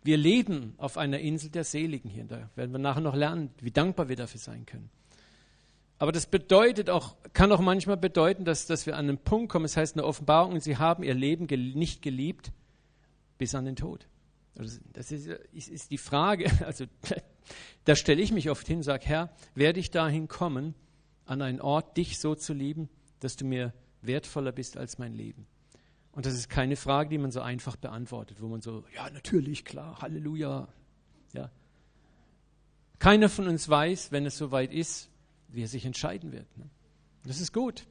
[0.03, 2.25] Wir leben auf einer Insel der Seligen hier.
[2.25, 4.91] Da werden wir nachher noch lernen, wie dankbar wir dafür sein können.
[5.99, 9.65] Aber das bedeutet auch, kann auch manchmal bedeuten, dass, dass wir an einen Punkt kommen,
[9.65, 12.53] das heißt eine Offenbarung, und sie haben ihr Leben gel nicht geliebt
[13.39, 14.07] bis an den Tod.
[14.59, 16.85] Also das ist, ist, ist die Frage, also
[17.85, 20.75] da stelle ich mich oft hin und sage, Herr, werde ich dahin kommen,
[21.25, 22.89] an einen Ort, dich so zu lieben,
[23.21, 25.47] dass du mir wertvoller bist als mein Leben?
[26.13, 29.65] Und das ist keine Frage, die man so einfach beantwortet, wo man so, ja, natürlich,
[29.65, 30.69] klar, Halleluja.
[31.35, 31.51] Ja.
[32.99, 35.11] Keiner von uns weiß, wenn es soweit ist,
[35.49, 36.47] wie er sich entscheiden wird.
[36.57, 36.69] Ne?
[37.25, 37.87] Das ist gut.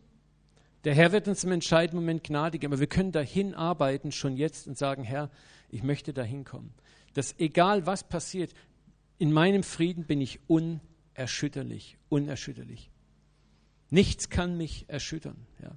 [0.84, 4.68] Der Herr wird uns im entscheidenden Moment gnadigen, aber wir können dahin arbeiten schon jetzt
[4.68, 5.32] und sagen, Herr,
[5.70, 6.74] ich möchte dahin kommen.
[7.16, 8.54] Dass egal was passiert,
[9.18, 12.92] in meinem Frieden bin ich unerschütterlich, unerschütterlich.
[13.90, 15.72] Nichts kann mich erschüttern, ja.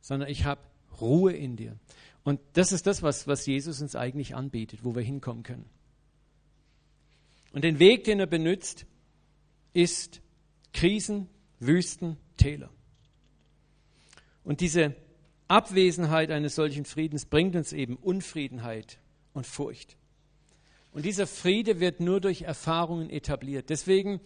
[0.00, 0.62] sondern ich habe
[1.00, 1.78] Ruhe in dir.
[2.24, 5.68] Und das ist das, was, was Jesus uns eigentlich anbietet, wo wir hinkommen können.
[7.52, 8.86] Und den Weg, den er benutzt,
[9.72, 10.20] ist
[10.78, 12.70] Krisen, Wüsten, Täler.
[14.44, 14.94] Und diese
[15.48, 19.00] Abwesenheit eines solchen Friedens bringt uns eben Unfriedenheit
[19.32, 19.96] und Furcht.
[20.92, 23.70] Und dieser Friede wird nur durch Erfahrungen etabliert.
[23.70, 24.20] Deswegen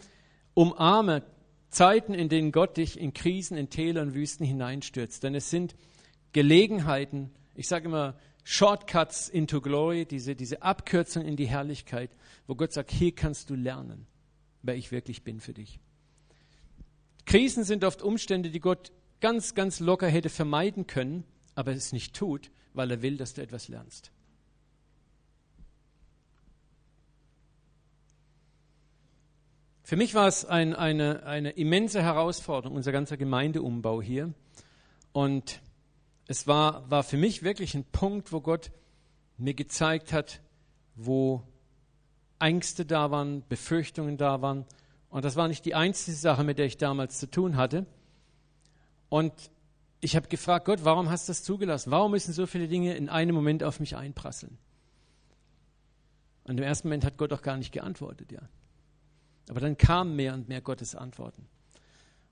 [0.53, 1.23] umarme
[1.71, 5.23] Zeiten, in denen Gott dich in Krisen, in Täler und Wüsten hineinstürzt.
[5.23, 5.75] Denn es sind
[6.35, 12.11] Gelegenheiten, ich sage immer Shortcuts into Glory, diese, diese Abkürzung in die Herrlichkeit,
[12.47, 14.07] wo Gott sagt, hier kannst du lernen,
[14.61, 15.81] wer ich wirklich bin für dich.
[17.27, 22.15] Krisen sind oft Umstände, die Gott ganz, ganz locker hätte vermeiden können, aber es nicht
[22.15, 24.11] tut, weil er will, dass du etwas lernst.
[29.85, 34.33] Für mich war es ein, eine, eine immense Herausforderung, unser ganzer Gemeindeumbau hier.
[35.13, 35.61] Und
[36.27, 38.71] es war, war für mich wirklich ein Punkt, wo Gott
[39.37, 40.41] mir gezeigt hat,
[40.95, 41.43] wo
[42.39, 44.65] Ängste da waren, Befürchtungen da waren,
[45.13, 47.85] und das war nicht die einzige Sache, mit der ich damals zu tun hatte.
[49.11, 49.35] Und
[50.01, 51.91] ich habe gefragt, Gott, warum hast du das zugelassen?
[51.91, 54.57] Warum müssen so viele Dinge in einem Moment auf mich einprasseln?
[56.45, 58.41] Und im ersten Moment hat Gott auch gar nicht geantwortet, ja.
[59.51, 61.47] Aber dann kamen mehr und mehr Gottes Antworten.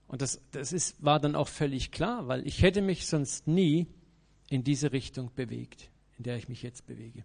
[0.06, 3.88] Und das, das ist, war dann auch völlig klar, weil ich hätte mich sonst nie
[4.48, 7.24] in diese Richtung bewegt, in der ich mich jetzt bewege.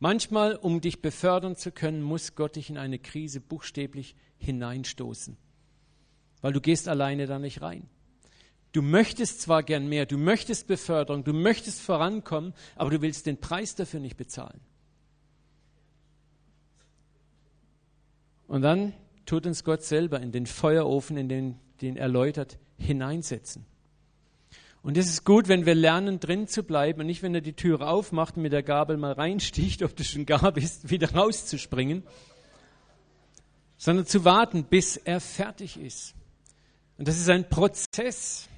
[0.00, 5.36] Manchmal, um dich befördern zu können, muss Gott dich in eine Krise buchstäblich hineinstoßen,
[6.40, 7.88] weil du gehst alleine da nicht rein.
[8.72, 13.40] Du möchtest zwar gern mehr, du möchtest Beförderung, du möchtest vorankommen, aber du willst den
[13.40, 14.60] Preis dafür nicht bezahlen.
[18.48, 18.92] Und dann
[19.24, 23.64] tut uns Gott selber in den Feuerofen, in den, den erläutert, hineinsetzen.
[24.82, 27.54] Und es ist gut, wenn wir lernen, drin zu bleiben und nicht, wenn er die
[27.54, 32.04] Türe aufmacht und mit der Gabel mal reinsticht, ob du schon gar bist, wieder rauszuspringen,
[33.76, 36.14] sondern zu warten, bis er fertig ist.
[36.98, 38.48] Und das ist ein Prozess.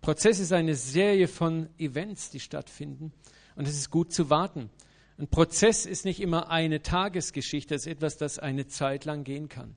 [0.00, 3.12] Prozess ist eine Serie von Events, die stattfinden.
[3.54, 4.70] Und es ist gut zu warten.
[5.18, 9.48] Ein Prozess ist nicht immer eine Tagesgeschichte, es ist etwas, das eine Zeit lang gehen
[9.48, 9.76] kann.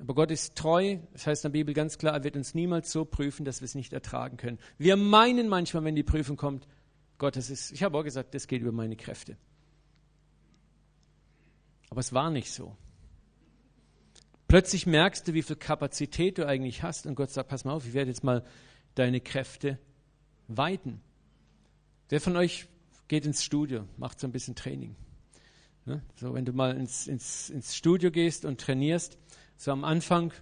[0.00, 2.90] Aber Gott ist treu, das heißt in der Bibel ganz klar, er wird uns niemals
[2.90, 4.58] so prüfen, dass wir es nicht ertragen können.
[4.76, 6.66] Wir meinen manchmal, wenn die Prüfung kommt,
[7.18, 9.36] Gott, das ist, ich habe auch gesagt, das geht über meine Kräfte.
[11.90, 12.76] Aber es war nicht so.
[14.48, 17.86] Plötzlich merkst du, wie viel Kapazität du eigentlich hast und Gott sagt, pass mal auf,
[17.86, 18.42] ich werde jetzt mal
[18.94, 19.78] deine Kräfte
[20.48, 21.02] weiten.
[22.08, 22.66] Wer von euch
[23.08, 24.96] geht ins Studio, macht so ein bisschen Training?
[25.84, 26.02] Ne?
[26.16, 29.18] So, wenn du mal ins, ins, ins Studio gehst und trainierst,
[29.58, 30.32] so am Anfang,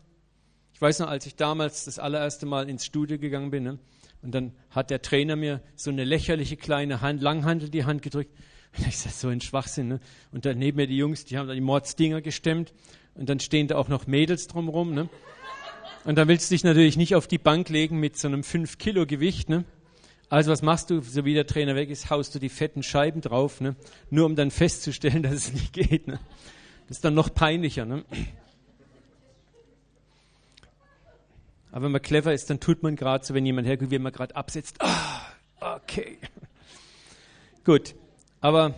[0.72, 3.78] ich weiß noch, als ich damals das allererste Mal ins Studio gegangen bin, ne?
[4.22, 8.32] und dann hat der Trainer mir so eine lächerliche kleine Hand, Langhandel die Hand gedrückt.
[8.78, 9.88] Und ich sage, so ein Schwachsinn.
[9.88, 10.00] Ne?
[10.30, 12.72] Und dann neben mir die Jungs, die haben da die Mordsdinger gestemmt.
[13.16, 14.94] Und dann stehen da auch noch Mädels drumrum.
[14.94, 15.08] Ne?
[16.04, 18.78] Und dann willst du dich natürlich nicht auf die Bank legen mit so einem 5
[18.78, 19.48] Kilo Gewicht.
[19.48, 19.64] Ne?
[20.28, 23.20] Also was machst du, so wie der Trainer weg ist, haust du die fetten Scheiben
[23.20, 23.76] drauf, ne?
[24.10, 26.06] nur um dann festzustellen, dass es nicht geht.
[26.06, 26.20] Ne?
[26.88, 27.84] Das ist dann noch peinlicher.
[27.84, 28.04] Ne?
[31.72, 34.12] Aber wenn man clever ist, dann tut man gerade so, wenn jemand herkommt, wie man
[34.12, 34.76] gerade absetzt.
[34.80, 35.20] Ah,
[35.60, 36.18] okay.
[37.64, 37.94] Gut.
[38.40, 38.74] Aber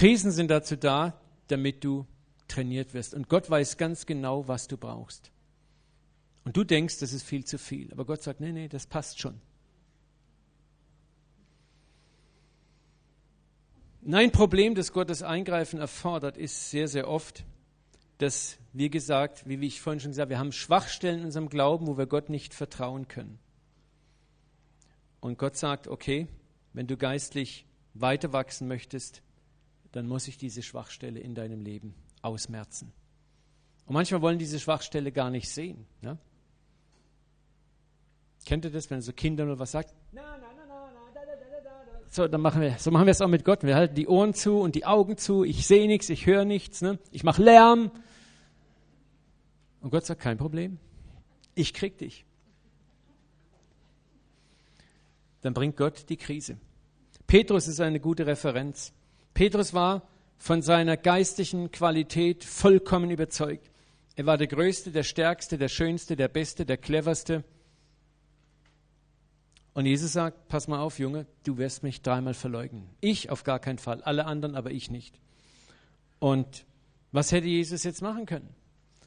[0.00, 2.06] Krisen sind dazu da, damit du
[2.48, 3.12] trainiert wirst.
[3.12, 5.30] Und Gott weiß ganz genau, was du brauchst.
[6.42, 7.92] Und du denkst, das ist viel zu viel.
[7.92, 9.38] Aber Gott sagt, nee, nee, das passt schon.
[14.10, 17.44] Ein Problem, das Gottes Eingreifen erfordert, ist sehr, sehr oft,
[18.16, 21.86] dass, wie gesagt, wie ich vorhin schon gesagt habe, wir haben Schwachstellen in unserem Glauben,
[21.86, 23.38] wo wir Gott nicht vertrauen können.
[25.20, 26.26] Und Gott sagt, okay,
[26.72, 29.22] wenn du geistlich weiter wachsen möchtest,
[29.92, 32.92] dann muss ich diese Schwachstelle in deinem Leben ausmerzen.
[33.86, 35.86] Und manchmal wollen diese Schwachstelle gar nicht sehen.
[36.00, 36.16] Ne?
[38.44, 39.94] Kennt ihr das, wenn so Kinder nur was sagt?
[42.12, 43.62] So, dann machen wir, so machen wir es auch mit Gott.
[43.62, 45.44] Wir halten die Ohren zu und die Augen zu.
[45.44, 46.82] Ich sehe nichts, ich höre nichts.
[46.82, 46.98] Ne?
[47.12, 47.92] Ich mache Lärm.
[49.80, 50.78] Und Gott sagt, kein Problem.
[51.54, 52.24] Ich krieg dich.
[55.42, 56.58] Dann bringt Gott die Krise.
[57.26, 58.92] Petrus ist eine gute Referenz.
[59.34, 60.02] Petrus war
[60.38, 63.70] von seiner geistlichen Qualität vollkommen überzeugt.
[64.16, 67.44] Er war der Größte, der Stärkste, der Schönste, der Beste, der Cleverste.
[69.72, 72.88] Und Jesus sagt, pass mal auf, Junge, du wirst mich dreimal verleugnen.
[73.00, 75.18] Ich auf gar keinen Fall, alle anderen, aber ich nicht.
[76.18, 76.64] Und
[77.12, 78.48] was hätte Jesus jetzt machen können?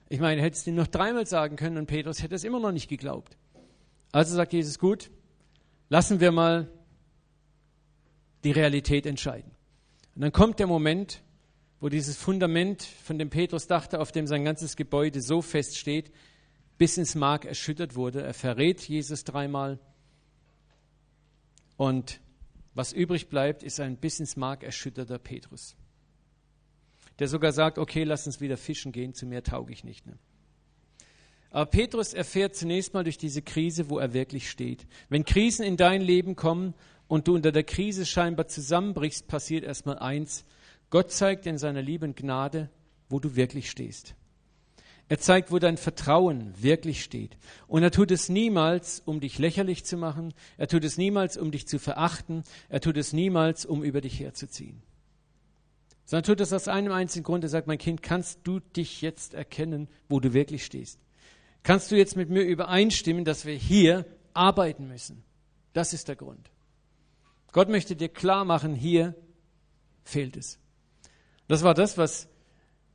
[0.09, 2.59] Ich meine, er hätte es ihm noch dreimal sagen können und Petrus hätte es immer
[2.59, 3.37] noch nicht geglaubt.
[4.11, 5.09] Also sagt Jesus, gut,
[5.89, 6.69] lassen wir mal
[8.43, 9.51] die Realität entscheiden.
[10.15, 11.21] Und dann kommt der Moment,
[11.79, 16.11] wo dieses Fundament, von dem Petrus dachte, auf dem sein ganzes Gebäude so fest steht,
[16.77, 18.21] bis ins Mark erschüttert wurde.
[18.21, 19.79] Er verrät Jesus dreimal.
[21.77, 22.21] Und
[22.73, 25.75] was übrig bleibt, ist ein bis ins Mark erschütterter Petrus
[27.19, 30.05] der sogar sagt, okay, lass uns wieder fischen gehen, zu mehr tauge ich nicht.
[30.05, 30.17] Ne?
[31.51, 34.87] Aber Petrus erfährt zunächst mal durch diese Krise, wo er wirklich steht.
[35.09, 36.73] Wenn Krisen in dein Leben kommen
[37.07, 40.45] und du unter der Krise scheinbar zusammenbrichst, passiert erstmal eins.
[40.89, 42.69] Gott zeigt in seiner lieben Gnade,
[43.09, 44.15] wo du wirklich stehst.
[45.09, 47.37] Er zeigt, wo dein Vertrauen wirklich steht.
[47.67, 50.33] Und er tut es niemals, um dich lächerlich zu machen.
[50.57, 52.43] Er tut es niemals, um dich zu verachten.
[52.69, 54.81] Er tut es niemals, um über dich herzuziehen
[56.05, 57.43] sondern tut es aus einem einzigen Grund.
[57.43, 60.99] Er sagt, mein Kind, kannst du dich jetzt erkennen, wo du wirklich stehst?
[61.63, 65.23] Kannst du jetzt mit mir übereinstimmen, dass wir hier arbeiten müssen?
[65.71, 66.51] Das ist der Grund.
[67.53, 69.15] Gott möchte dir klar machen, hier
[70.03, 70.59] fehlt es.
[71.47, 72.27] Das war das, was,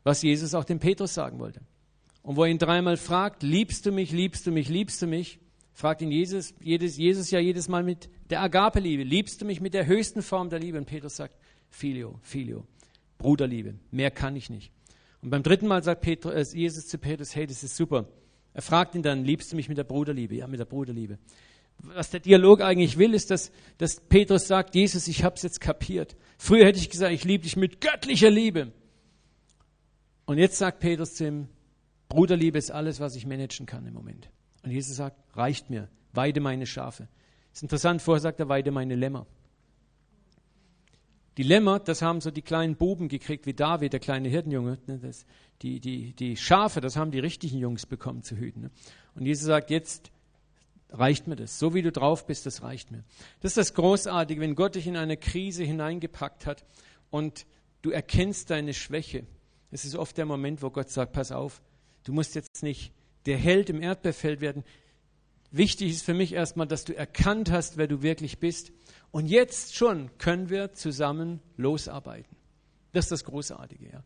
[0.04, 1.60] was Jesus auch dem Petrus sagen wollte.
[2.22, 5.38] Und wo er ihn dreimal fragt, liebst du mich, liebst du mich, liebst du mich,
[5.72, 9.72] fragt ihn Jesus, jedes, Jesus ja jedes Mal mit der Agape-Liebe, liebst du mich mit
[9.72, 10.76] der höchsten Form der Liebe?
[10.76, 11.34] Und Petrus sagt,
[11.70, 12.66] Filio, Filio.
[13.18, 13.74] Bruderliebe.
[13.90, 14.72] Mehr kann ich nicht.
[15.22, 18.06] Und beim dritten Mal sagt Petrus, äh, Jesus zu Petrus, hey, das ist super.
[18.54, 20.36] Er fragt ihn dann, liebst du mich mit der Bruderliebe?
[20.36, 21.18] Ja, mit der Bruderliebe.
[21.80, 25.60] Was der Dialog eigentlich will, ist, dass, dass Petrus sagt, Jesus, ich habe es jetzt
[25.60, 26.16] kapiert.
[26.36, 28.72] Früher hätte ich gesagt, ich liebe dich mit göttlicher Liebe.
[30.26, 31.48] Und jetzt sagt Petrus zu ihm,
[32.08, 34.28] Bruderliebe ist alles, was ich managen kann im Moment.
[34.62, 37.08] Und Jesus sagt, reicht mir, weide meine Schafe.
[37.52, 39.26] ist interessant, vorher sagt er, weide meine Lämmer.
[41.38, 44.78] Die Lämmer, das haben so die kleinen Buben gekriegt, wie David, der kleine Hirtenjunge.
[44.88, 45.24] Ne, das,
[45.62, 48.62] die, die, die Schafe, das haben die richtigen Jungs bekommen zu hüten.
[48.62, 48.70] Ne.
[49.14, 50.10] Und Jesus sagt, jetzt
[50.90, 51.58] reicht mir das.
[51.58, 53.04] So wie du drauf bist, das reicht mir.
[53.40, 56.64] Das ist das Großartige, wenn Gott dich in eine Krise hineingepackt hat
[57.10, 57.46] und
[57.82, 59.26] du erkennst deine Schwäche
[59.70, 61.60] Es ist oft der Moment, wo Gott sagt, pass auf,
[62.04, 62.92] du musst jetzt nicht
[63.26, 64.64] der Held im Erdbeerfeld werden.
[65.50, 68.72] Wichtig ist für mich erstmal, dass du erkannt hast, wer du wirklich bist.
[69.10, 72.36] Und jetzt schon können wir zusammen losarbeiten.
[72.92, 74.04] Das ist das Großartige, ja.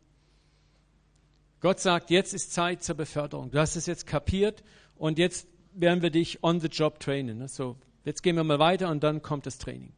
[1.61, 3.49] Gott sagt, jetzt ist Zeit zur Beförderung.
[3.49, 4.63] Du hast es jetzt kapiert
[4.95, 7.39] und jetzt werden wir dich on the job trainen.
[7.39, 7.47] Ne?
[7.47, 9.93] So, jetzt gehen wir mal weiter und dann kommt das Training.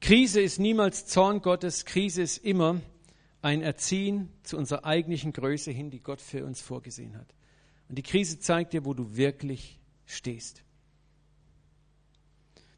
[0.00, 2.80] Krise ist niemals Zorn Gottes, Krise ist immer
[3.42, 7.34] ein Erziehen zu unserer eigentlichen Größe hin, die Gott für uns vorgesehen hat.
[7.88, 10.62] Und die Krise zeigt dir, wo du wirklich stehst.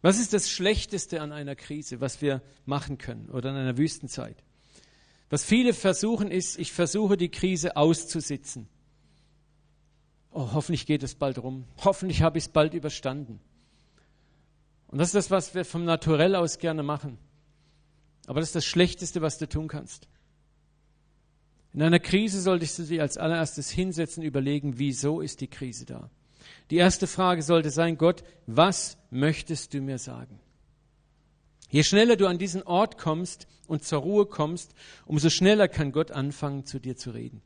[0.02, 4.42] Was ist das Schlechteste an einer Krise, was wir machen können oder an einer Wüstenzeit?
[5.30, 8.68] Was viele versuchen ist, ich versuche die Krise auszusitzen.
[10.32, 11.64] Oh, hoffentlich geht es bald rum.
[11.78, 13.40] Hoffentlich habe ich es bald überstanden.
[14.88, 17.16] Und das ist das, was wir vom Naturell aus gerne machen.
[18.26, 20.08] Aber das ist das Schlechteste, was du tun kannst.
[21.72, 26.10] In einer Krise solltest du dich als allererstes hinsetzen, überlegen, wieso ist die Krise da?
[26.70, 30.40] Die erste Frage sollte sein, Gott, was möchtest du mir sagen?
[31.70, 34.74] Je schneller du an diesen Ort kommst und zur Ruhe kommst,
[35.06, 37.42] umso schneller kann Gott anfangen, zu dir zu reden.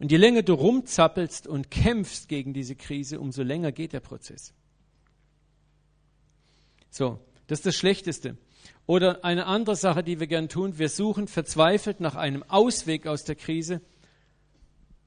[0.00, 4.52] Und je länger du rumzappelst und kämpfst gegen diese Krise, umso länger geht der Prozess.
[6.90, 8.36] So, das ist das Schlechteste.
[8.86, 13.22] Oder eine andere Sache, die wir gern tun, wir suchen verzweifelt nach einem Ausweg aus
[13.22, 13.80] der Krise,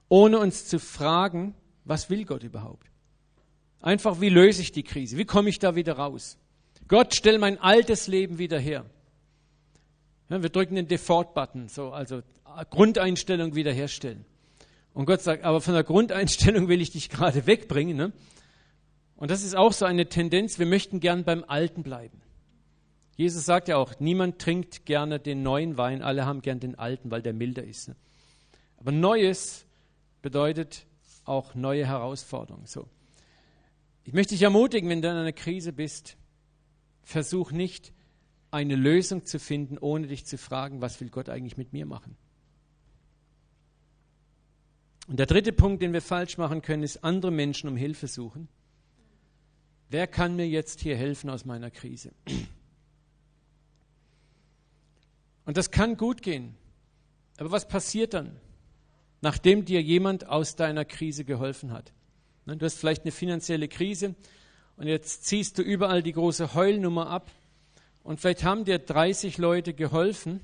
[0.08, 2.88] ohne uns zu fragen, was will Gott überhaupt?
[3.82, 5.18] Einfach, wie löse ich die Krise?
[5.18, 6.38] Wie komme ich da wieder raus?
[6.88, 8.86] Gott, stell mein altes Leben wieder her.
[10.30, 12.22] Ja, wir drücken den Default-Button, so, also
[12.70, 14.26] Grundeinstellung wiederherstellen.
[14.94, 17.98] Und Gott sagt, aber von der Grundeinstellung will ich dich gerade wegbringen.
[17.98, 18.14] Ne?
[19.18, 22.22] Und das ist auch so eine Tendenz, wir möchten gern beim Alten bleiben.
[23.18, 27.12] Jesus sagt ja auch, niemand trinkt gerne den neuen Wein, alle haben gern den alten,
[27.12, 27.90] weil der milder ist.
[27.90, 27.96] Ne?
[28.78, 29.66] Aber Neues
[30.22, 30.86] bedeutet
[31.24, 32.66] auch neue Herausforderungen.
[32.66, 32.88] So.
[34.04, 36.18] Ich möchte dich ermutigen, wenn du in einer Krise bist,
[37.06, 37.94] versuch nicht
[38.52, 42.18] eine Lösung zu finden, ohne dich zu fragen, was will Gott eigentlich mit mir machen.
[45.08, 48.50] Und der dritte Punkt, den wir falsch machen können, ist andere Menschen um Hilfe suchen.
[49.90, 52.12] Wer kann mir jetzt hier helfen aus meiner Krise?
[55.46, 56.56] Und das kann gut gehen.
[57.38, 58.40] Aber was passiert dann,
[59.22, 61.94] nachdem dir jemand aus deiner Krise geholfen hat?
[62.48, 64.16] Du hast vielleicht eine finanzielle Krise
[64.78, 67.32] und jetzt ziehst du überall die große Heulnummer ab
[68.04, 70.42] und vielleicht haben dir 30 Leute geholfen.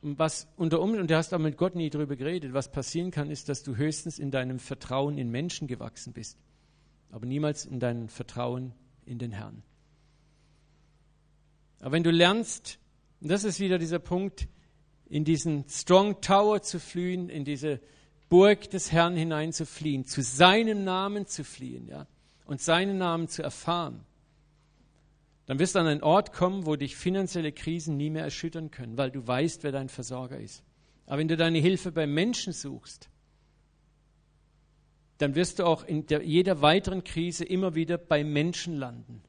[0.00, 3.10] Und was unter Umständen, und du hast auch mit Gott nie drüber geredet, was passieren
[3.10, 6.38] kann, ist, dass du höchstens in deinem Vertrauen in Menschen gewachsen bist
[7.10, 8.72] aber niemals in deinem Vertrauen
[9.06, 9.62] in den Herrn.
[11.80, 12.78] Aber wenn du lernst,
[13.20, 14.48] und das ist wieder dieser Punkt,
[15.06, 17.80] in diesen Strong Tower zu fliehen, in diese
[18.28, 22.06] Burg des Herrn hinein zu fliehen, zu seinem Namen zu fliehen, ja,
[22.48, 24.04] und seinen Namen zu erfahren,
[25.44, 28.96] dann wirst du an einen Ort kommen, wo dich finanzielle Krisen nie mehr erschüttern können,
[28.96, 30.62] weil du weißt, wer dein Versorger ist.
[31.06, 33.10] Aber wenn du deine Hilfe bei Menschen suchst,
[35.18, 39.22] dann wirst du auch in der, jeder weiteren Krise immer wieder bei Menschen landen.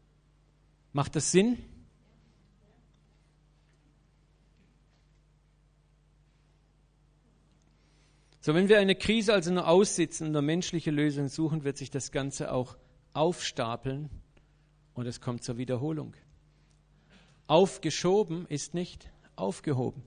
[0.93, 1.57] Macht das Sinn?
[8.39, 11.91] So, wenn wir eine Krise also nur aussitzen und eine menschliche Lösung suchen, wird sich
[11.91, 12.78] das Ganze auch
[13.14, 14.10] aufstapeln
[14.93, 16.14] und es kommt zur Wiederholung.
[17.47, 20.03] Aufgeschoben ist nicht aufgehoben.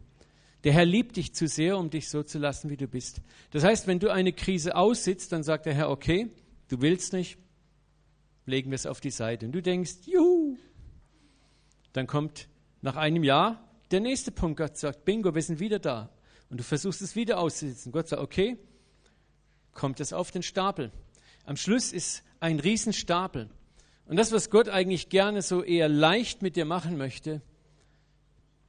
[0.64, 3.20] Der Herr liebt dich zu sehr, um dich so zu lassen, wie du bist.
[3.50, 6.30] Das heißt, wenn du eine Krise aussitzt, dann sagt der Herr, okay,
[6.68, 7.36] du willst nicht,
[8.46, 9.46] legen wir es auf die Seite.
[9.46, 10.56] Und du denkst, juhu.
[11.92, 12.48] Dann kommt
[12.80, 14.58] nach einem Jahr der nächste Punkt.
[14.58, 16.10] Gott sagt, bingo, wir sind wieder da.
[16.48, 17.92] Und du versuchst es wieder auszusitzen.
[17.92, 18.56] Gott sagt, okay,
[19.72, 20.92] kommt es auf den Stapel.
[21.44, 23.50] Am Schluss ist ein Riesenstapel.
[24.06, 27.40] Und das, was Gott eigentlich gerne so eher leicht mit dir machen möchte,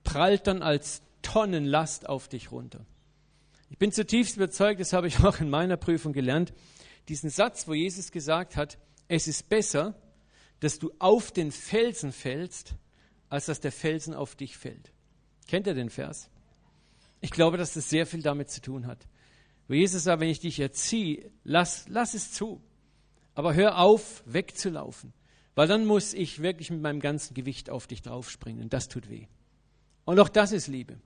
[0.03, 2.85] prallt dann als Tonnen Last auf dich runter.
[3.69, 6.53] Ich bin zutiefst überzeugt, das habe ich auch in meiner Prüfung gelernt,
[7.07, 9.95] diesen Satz, wo Jesus gesagt hat, es ist besser,
[10.59, 12.75] dass du auf den Felsen fällst,
[13.29, 14.91] als dass der Felsen auf dich fällt.
[15.47, 16.29] Kennt ihr den Vers?
[17.19, 19.07] Ich glaube, dass das sehr viel damit zu tun hat.
[19.67, 22.61] Wo Jesus sagt, wenn ich dich erziehe, lass, lass es zu.
[23.35, 25.13] Aber hör auf, wegzulaufen.
[25.55, 28.69] Weil dann muss ich wirklich mit meinem ganzen Gewicht auf dich draufspringen.
[28.69, 29.27] Das tut weh.
[30.05, 30.97] Und auch das ist Liebe.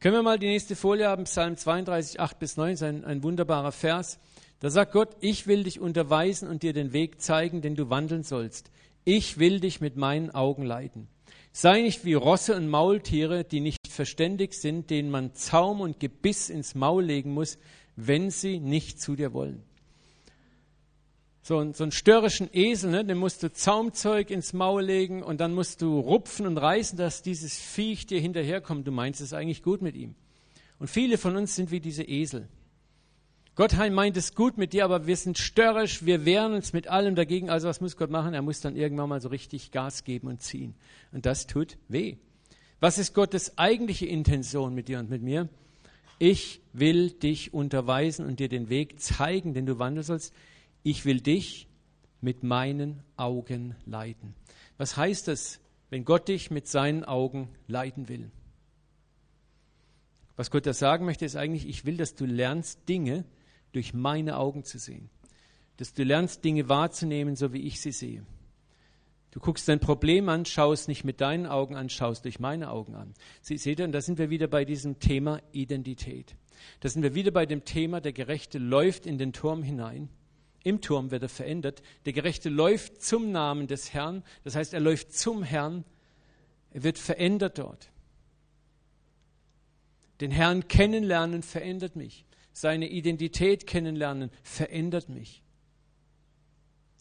[0.00, 1.24] Können wir mal die nächste Folie haben?
[1.24, 4.20] Psalm 32, 8 bis 9, ist ein, ein wunderbarer Vers.
[4.60, 8.22] Da sagt Gott, ich will dich unterweisen und dir den Weg zeigen, den du wandeln
[8.22, 8.70] sollst.
[9.04, 11.08] ich will dich mit meinen Augen leiten.
[11.50, 16.50] Sei nicht wie Rosse und Maultiere, die nicht verständig sind, denen man Zaum und Gebiss
[16.50, 17.58] ins Maul legen muss,
[17.96, 19.64] wenn sie nicht zu dir wollen.
[21.42, 25.52] So, so einen störrischen Esel, ne, dem musst du Zaumzeug ins Maul legen und dann
[25.52, 28.86] musst du rupfen und reißen, dass dieses Viech dir hinterherkommt.
[28.86, 30.14] Du meinst es eigentlich gut mit ihm.
[30.78, 32.46] Und viele von uns sind wie diese Esel.
[33.56, 37.16] Gott meint es gut mit dir, aber wir sind störrisch, wir wehren uns mit allem
[37.16, 37.50] dagegen.
[37.50, 38.32] Also was muss Gott machen?
[38.32, 40.76] Er muss dann irgendwann mal so richtig Gas geben und ziehen.
[41.10, 42.18] Und das tut weh.
[42.80, 45.48] Was ist Gottes eigentliche Intention mit dir und mit mir?
[46.18, 50.32] Ich will dich unterweisen und dir den Weg zeigen, den du wandeln sollst.
[50.82, 51.68] Ich will dich
[52.20, 54.34] mit meinen Augen leiten.
[54.76, 55.60] Was heißt das,
[55.90, 58.30] wenn Gott dich mit seinen Augen leiten will?
[60.36, 63.24] Was Gott da sagen möchte, ist eigentlich, ich will, dass du lernst, Dinge
[63.72, 65.10] durch meine Augen zu sehen.
[65.78, 68.24] Dass du lernst, Dinge wahrzunehmen, so wie ich sie sehe.
[69.38, 72.96] Du guckst dein Problem an, schaust nicht mit deinen Augen an, schaust durch meine Augen
[72.96, 73.14] an.
[73.40, 76.34] Seht ihr, und da sind wir wieder bei diesem Thema Identität.
[76.80, 80.08] Da sind wir wieder bei dem Thema, der Gerechte läuft in den Turm hinein.
[80.64, 81.82] Im Turm wird er verändert.
[82.04, 84.24] Der Gerechte läuft zum Namen des Herrn.
[84.42, 85.84] Das heißt, er läuft zum Herrn.
[86.72, 87.92] Er wird verändert dort.
[90.20, 95.44] Den Herrn kennenlernen verändert mich seine Identität kennenlernen, verändert mich.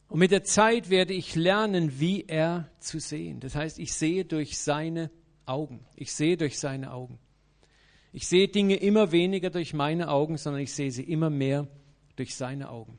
[0.10, 3.40] Und mit der Zeit werde ich lernen, wie er zu sehen.
[3.40, 5.12] Das heißt, ich sehe durch seine
[5.46, 5.86] Augen.
[5.96, 7.20] Ich sehe durch seine Augen.
[8.14, 11.68] Ich sehe Dinge immer weniger durch meine Augen, sondern ich sehe sie immer mehr
[12.16, 12.98] durch seine Augen.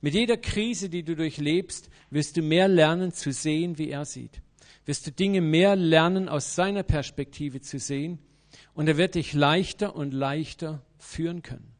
[0.00, 4.42] Mit jeder Krise, die du durchlebst, wirst du mehr lernen zu sehen, wie er sieht.
[4.84, 8.18] Wirst du Dinge mehr lernen, aus seiner Perspektive zu sehen.
[8.74, 11.72] Und er wird dich leichter und leichter führen können.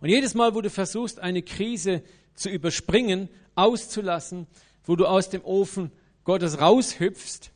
[0.00, 2.02] Und jedes Mal, wo du versuchst, eine Krise
[2.34, 4.46] zu überspringen, auszulassen,
[4.84, 5.90] wo du aus dem Ofen
[6.24, 7.50] Gottes raushüpfst,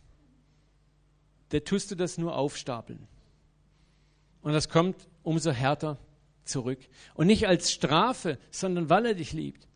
[1.50, 3.06] da tust du das nur aufstapeln.
[4.42, 5.98] Und das kommt umso härter
[6.44, 6.78] zurück.
[7.14, 9.66] Und nicht als Strafe, sondern weil er dich liebt.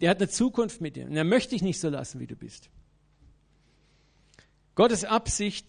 [0.00, 2.34] Er hat eine Zukunft mit dir und er möchte dich nicht so lassen, wie du
[2.34, 2.70] bist.
[4.74, 5.66] Gottes Absicht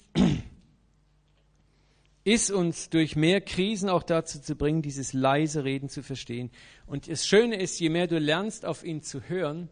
[2.24, 6.52] ist uns durch mehr Krisen auch dazu zu bringen, dieses leise Reden zu verstehen.
[6.86, 9.70] Und das Schöne ist, je mehr du lernst, auf ihn zu hören,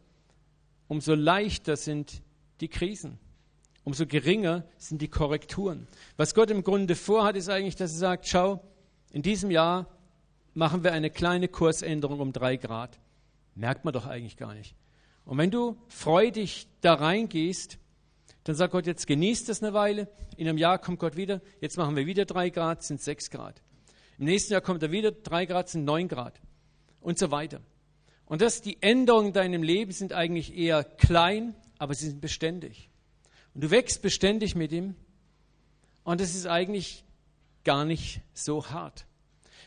[0.87, 2.21] umso leichter sind
[2.59, 3.17] die Krisen.
[3.83, 5.87] Umso geringer sind die Korrekturen.
[6.17, 8.61] Was Gott im Grunde vorhat, ist eigentlich, dass er sagt, schau,
[9.11, 9.87] in diesem Jahr
[10.53, 12.99] machen wir eine kleine Kursänderung um drei Grad.
[13.55, 14.75] Merkt man doch eigentlich gar nicht.
[15.25, 17.79] Und wenn du freudig da reingehst,
[18.43, 20.07] dann sagt Gott, jetzt genießt das eine Weile.
[20.35, 21.41] In einem Jahr kommt Gott wieder.
[21.59, 23.61] Jetzt machen wir wieder drei Grad, sind sechs Grad.
[24.17, 26.39] Im nächsten Jahr kommt er wieder, drei Grad sind neun Grad.
[26.99, 27.61] Und so weiter.
[28.25, 32.89] Und das, die Änderungen in deinem Leben sind eigentlich eher klein, aber sie sind beständig.
[33.53, 34.95] Und du wächst beständig mit ihm.
[36.03, 37.03] Und es ist eigentlich
[37.63, 39.05] gar nicht so hart.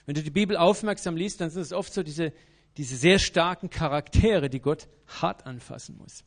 [0.07, 2.33] Wenn du die Bibel aufmerksam liest, dann sind es oft so diese,
[2.77, 6.25] diese sehr starken Charaktere, die Gott hart anfassen muss.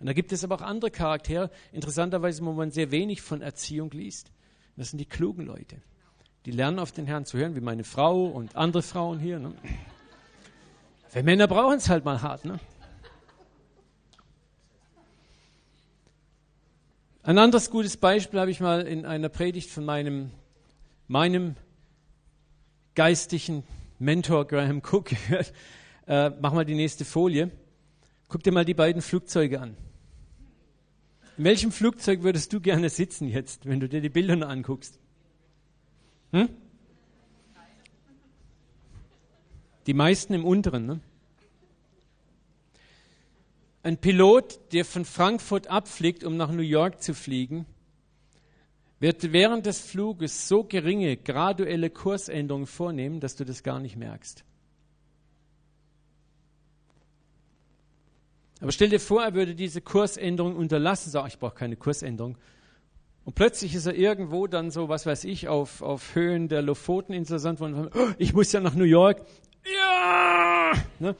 [0.00, 3.90] Und da gibt es aber auch andere Charaktere, interessanterweise, wo man sehr wenig von Erziehung
[3.90, 4.32] liest.
[4.76, 5.76] Das sind die klugen Leute.
[6.46, 9.38] Die lernen auf den Herrn zu hören, wie meine Frau und andere Frauen hier.
[9.38, 9.52] Ne?
[11.12, 12.46] Wir Männer brauchen es halt mal hart.
[12.46, 12.58] Ne?
[17.22, 20.30] Ein anderes gutes Beispiel habe ich mal in einer Predigt von meinem,
[21.08, 21.56] meinem
[22.94, 23.64] geistigen
[23.98, 25.52] Mentor Graham Cook gehört.
[26.06, 27.50] Äh, mach mal die nächste Folie.
[28.28, 29.76] Guck dir mal die beiden Flugzeuge an.
[31.40, 34.98] In welchem Flugzeug würdest du gerne sitzen jetzt, wenn du dir die Bilder noch anguckst?
[36.32, 36.50] Hm?
[39.86, 40.84] Die meisten im unteren.
[40.84, 41.00] Ne?
[43.82, 47.64] Ein Pilot, der von Frankfurt abfliegt, um nach New York zu fliegen,
[48.98, 54.44] wird während des Fluges so geringe graduelle Kursänderungen vornehmen, dass du das gar nicht merkst.
[58.60, 62.36] Aber stell dir vor, er würde diese Kursänderung unterlassen, sagen, ich brauche keine Kursänderung.
[63.24, 67.12] Und plötzlich ist er irgendwo dann so, was weiß ich, auf, auf Höhen der Lofoten
[67.14, 69.24] interessant, wo man, oh, ich muss ja nach New York.
[69.64, 70.72] Ja!
[70.98, 71.16] Ne?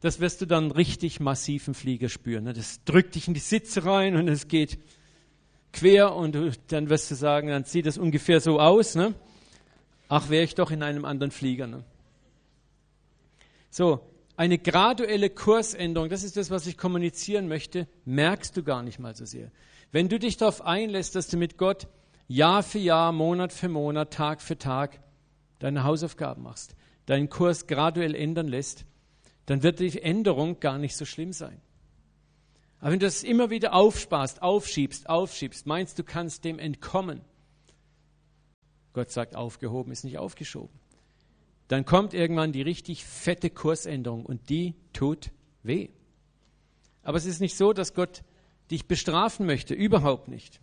[0.00, 2.44] Das wirst du dann richtig massiv im Flieger spüren.
[2.44, 2.52] Ne?
[2.52, 4.78] Das drückt dich in die Sitze rein und es geht
[5.72, 8.94] quer und du, dann wirst du sagen, dann sieht das ungefähr so aus.
[8.94, 9.14] Ne?
[10.08, 11.66] Ach, wäre ich doch in einem anderen Flieger.
[11.66, 11.84] Ne?
[13.70, 14.00] So,
[14.36, 19.14] eine graduelle Kursänderung, das ist das, was ich kommunizieren möchte, merkst du gar nicht mal
[19.16, 19.50] so sehr.
[19.92, 21.88] Wenn du dich darauf einlässt, dass du mit Gott
[22.28, 25.00] Jahr für Jahr, Monat für Monat, Tag für Tag
[25.58, 26.74] deine Hausaufgaben machst,
[27.06, 28.84] deinen Kurs graduell ändern lässt,
[29.46, 31.60] dann wird die Änderung gar nicht so schlimm sein.
[32.80, 37.22] Aber wenn du das immer wieder aufsparst, aufschiebst, aufschiebst, meinst du kannst dem entkommen.
[38.92, 40.78] Gott sagt, aufgehoben ist nicht aufgeschoben.
[41.68, 45.30] Dann kommt irgendwann die richtig fette Kursänderung und die tut
[45.62, 45.88] weh.
[47.02, 48.22] Aber es ist nicht so, dass Gott
[48.70, 50.60] dich bestrafen möchte, überhaupt nicht.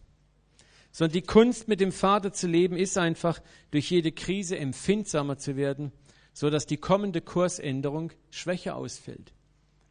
[0.92, 3.42] Sondern die Kunst, mit dem Vater zu leben, ist einfach,
[3.72, 5.92] durch jede Krise empfindsamer zu werden,
[6.34, 9.34] so dass die kommende Kursänderung schwächer ausfällt.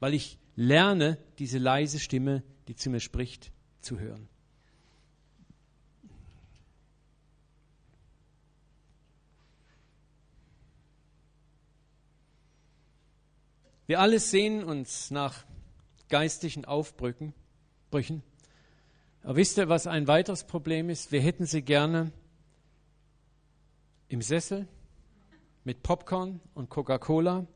[0.01, 4.29] Weil ich lerne, diese leise Stimme, die zu mir spricht, zu hören.
[13.87, 15.45] Wir alle sehen uns nach
[16.09, 17.35] geistlichen Aufbrüchen.
[17.91, 18.23] Brüchen.
[19.23, 21.13] Aber wisst ihr, was ein weiteres Problem ist?
[21.13, 22.11] Wir hätten sie gerne
[24.09, 24.67] im Sessel
[25.65, 27.47] mit Popcorn und Coca-Cola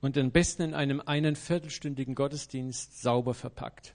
[0.00, 3.94] und am besten in einem einen viertelstündigen Gottesdienst sauber verpackt.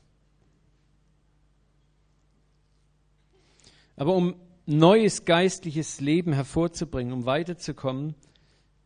[3.96, 4.36] Aber um
[4.66, 8.16] neues geistliches Leben hervorzubringen, um weiterzukommen,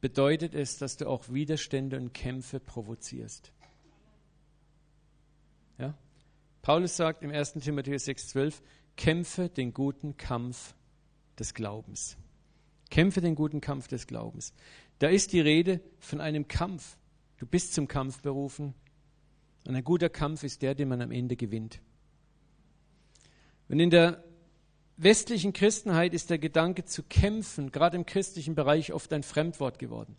[0.05, 3.51] bedeutet es, dass du auch Widerstände und Kämpfe provozierst.
[5.79, 5.97] Ja?
[6.61, 7.53] Paulus sagt im 1.
[7.53, 8.61] Timotheus 6,12:
[8.97, 10.75] Kämpfe den guten Kampf
[11.39, 12.17] des Glaubens.
[12.91, 14.53] Kämpfe den guten Kampf des Glaubens.
[14.99, 16.99] Da ist die Rede von einem Kampf.
[17.37, 18.75] Du bist zum Kampf berufen.
[19.65, 21.81] Und ein guter Kampf ist der, den man am Ende gewinnt.
[23.69, 24.23] Und in der
[24.97, 30.15] westlichen Christenheit ist der Gedanke zu kämpfen, gerade im christlichen Bereich, oft ein Fremdwort geworden.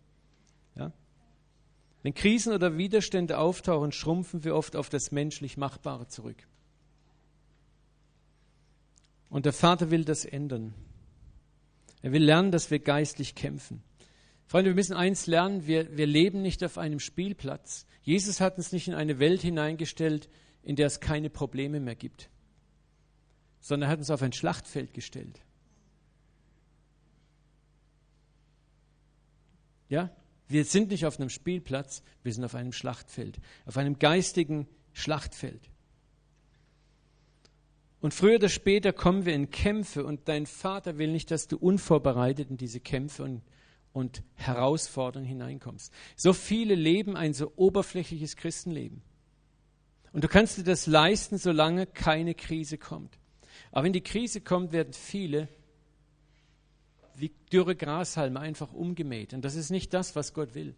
[0.74, 0.92] Ja?
[2.02, 6.46] Wenn Krisen oder Widerstände auftauchen, schrumpfen wir oft auf das menschlich Machbare zurück.
[9.28, 10.74] Und der Vater will das ändern.
[12.02, 13.82] Er will lernen, dass wir geistlich kämpfen.
[14.46, 17.86] Freunde, wir müssen eins lernen, wir, wir leben nicht auf einem Spielplatz.
[18.02, 20.28] Jesus hat uns nicht in eine Welt hineingestellt,
[20.62, 22.30] in der es keine Probleme mehr gibt
[23.66, 25.40] sondern er hat uns auf ein Schlachtfeld gestellt.
[29.88, 30.14] Ja,
[30.46, 35.68] wir sind nicht auf einem Spielplatz, wir sind auf einem Schlachtfeld, auf einem geistigen Schlachtfeld.
[38.00, 41.56] Und früher oder später kommen wir in Kämpfe und dein Vater will nicht, dass du
[41.56, 43.42] unvorbereitet in diese Kämpfe und,
[43.92, 45.92] und Herausforderungen hineinkommst.
[46.14, 49.02] So viele leben ein so oberflächliches Christenleben.
[50.12, 53.18] Und du kannst dir das leisten, solange keine Krise kommt.
[53.76, 55.50] Aber wenn die Krise kommt, werden viele
[57.14, 59.34] wie dürre Grashalme einfach umgemäht.
[59.34, 60.74] Und das ist nicht das, was Gott will.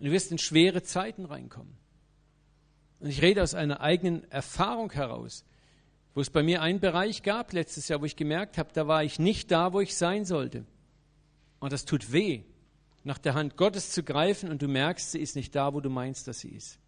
[0.00, 1.76] Und du wirst in schwere Zeiten reinkommen.
[2.98, 5.44] Und ich rede aus einer eigenen Erfahrung heraus,
[6.12, 9.04] wo es bei mir einen Bereich gab letztes Jahr, wo ich gemerkt habe, da war
[9.04, 10.66] ich nicht da, wo ich sein sollte.
[11.60, 12.42] Und das tut weh,
[13.04, 15.88] nach der Hand Gottes zu greifen und du merkst, sie ist nicht da, wo du
[15.88, 16.80] meinst, dass sie ist.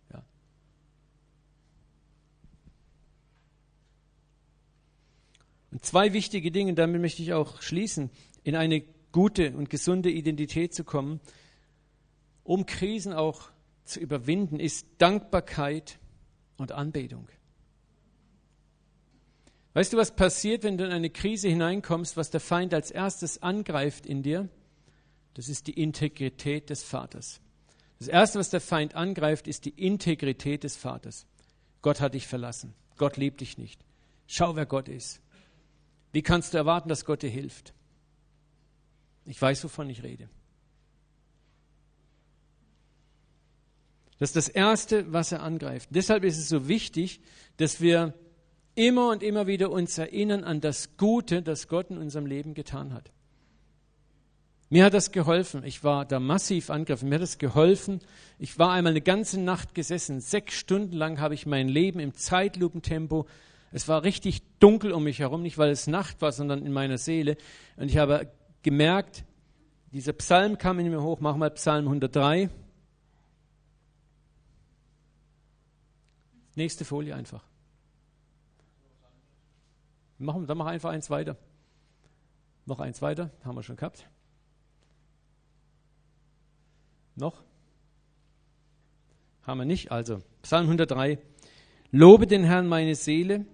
[5.71, 8.11] Und zwei wichtige Dinge, damit möchte ich auch schließen,
[8.43, 11.21] in eine gute und gesunde Identität zu kommen,
[12.43, 13.51] um Krisen auch
[13.85, 15.99] zu überwinden, ist Dankbarkeit
[16.57, 17.29] und Anbetung.
[19.73, 23.43] Weißt du, was passiert, wenn du in eine Krise hineinkommst, was der Feind als erstes
[23.43, 24.49] angreift in dir?
[25.35, 27.41] Das ist die Integrität des Vaters.
[27.99, 31.27] Das Erste, was der Feind angreift, ist die Integrität des Vaters.
[31.83, 32.75] Gott hat dich verlassen.
[32.97, 33.85] Gott liebt dich nicht.
[34.27, 35.21] Schau, wer Gott ist.
[36.13, 37.73] Wie kannst du erwarten, dass Gott dir hilft?
[39.25, 40.29] Ich weiß, wovon ich rede.
[44.19, 45.89] Das ist das Erste, was er angreift.
[45.93, 47.21] Deshalb ist es so wichtig,
[47.57, 48.15] dass wir
[48.75, 52.93] immer und immer wieder uns erinnern an das Gute, das Gott in unserem Leben getan
[52.93, 53.13] hat.
[54.69, 55.65] Mir hat das geholfen.
[55.65, 57.09] Ich war da massiv angegriffen.
[57.09, 58.01] Mir hat das geholfen.
[58.39, 60.21] Ich war einmal eine ganze Nacht gesessen.
[60.21, 63.27] Sechs Stunden lang habe ich mein Leben im Zeitlupentempo
[63.73, 66.99] es war richtig dunkel um mich herum, nicht weil es Nacht war, sondern in meiner
[66.99, 67.37] Seele.
[67.77, 69.25] Und ich habe gemerkt,
[69.93, 72.51] dieser Psalm kam in mir hoch, mach mal Psalm 103.
[76.57, 77.45] Nächste Folie einfach.
[80.18, 81.37] Machen, dann mach einfach eins weiter.
[82.66, 84.07] Noch eins weiter, haben wir schon gehabt.
[87.14, 87.43] Noch?
[89.43, 89.91] Haben wir nicht.
[89.91, 91.18] Also, Psalm 103.
[91.91, 93.47] Lobe den Herrn meine Seele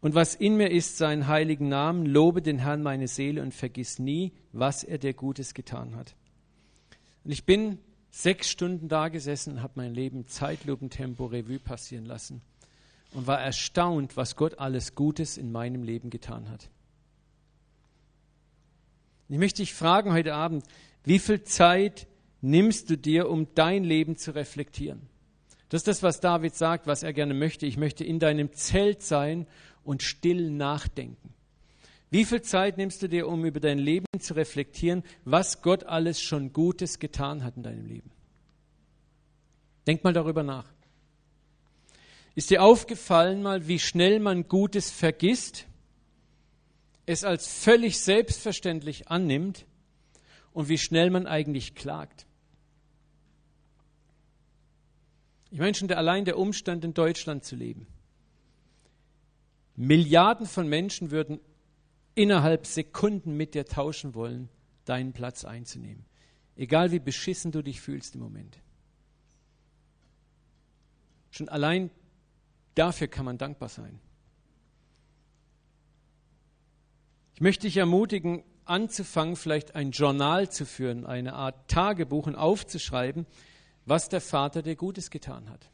[0.00, 3.98] und was in mir ist, seinen heiligen Namen, lobe den Herrn meine Seele und vergiss
[3.98, 6.14] nie, was er dir Gutes getan hat.
[7.24, 7.78] Und ich bin
[8.10, 12.42] sechs Stunden da gesessen und habe mein Leben Zeitlupentempo Revue passieren lassen
[13.12, 16.70] und war erstaunt, was Gott alles Gutes in meinem Leben getan hat.
[19.28, 20.64] Ich möchte dich fragen heute Abend,
[21.04, 22.06] wie viel Zeit
[22.40, 25.02] nimmst du dir, um dein Leben zu reflektieren?
[25.68, 27.66] Das ist das, was David sagt, was er gerne möchte.
[27.66, 29.46] Ich möchte in deinem Zelt sein
[29.88, 31.32] und still nachdenken.
[32.10, 36.20] Wie viel Zeit nimmst du dir, um über dein Leben zu reflektieren, was Gott alles
[36.20, 38.10] schon Gutes getan hat in deinem Leben?
[39.86, 40.66] Denk mal darüber nach.
[42.34, 45.66] Ist dir aufgefallen mal, wie schnell man Gutes vergisst,
[47.06, 49.64] es als völlig selbstverständlich annimmt
[50.52, 52.26] und wie schnell man eigentlich klagt?
[55.50, 57.86] Ich meine schon allein der Umstand, in Deutschland zu leben.
[59.78, 61.38] Milliarden von Menschen würden
[62.16, 64.48] innerhalb Sekunden mit dir tauschen wollen,
[64.84, 66.04] deinen Platz einzunehmen.
[66.56, 68.58] Egal wie beschissen du dich fühlst im Moment.
[71.30, 71.90] Schon allein
[72.74, 74.00] dafür kann man dankbar sein.
[77.34, 83.26] Ich möchte dich ermutigen, anzufangen, vielleicht ein Journal zu führen, eine Art Tagebuch und aufzuschreiben,
[83.86, 85.70] was der Vater dir Gutes getan hat.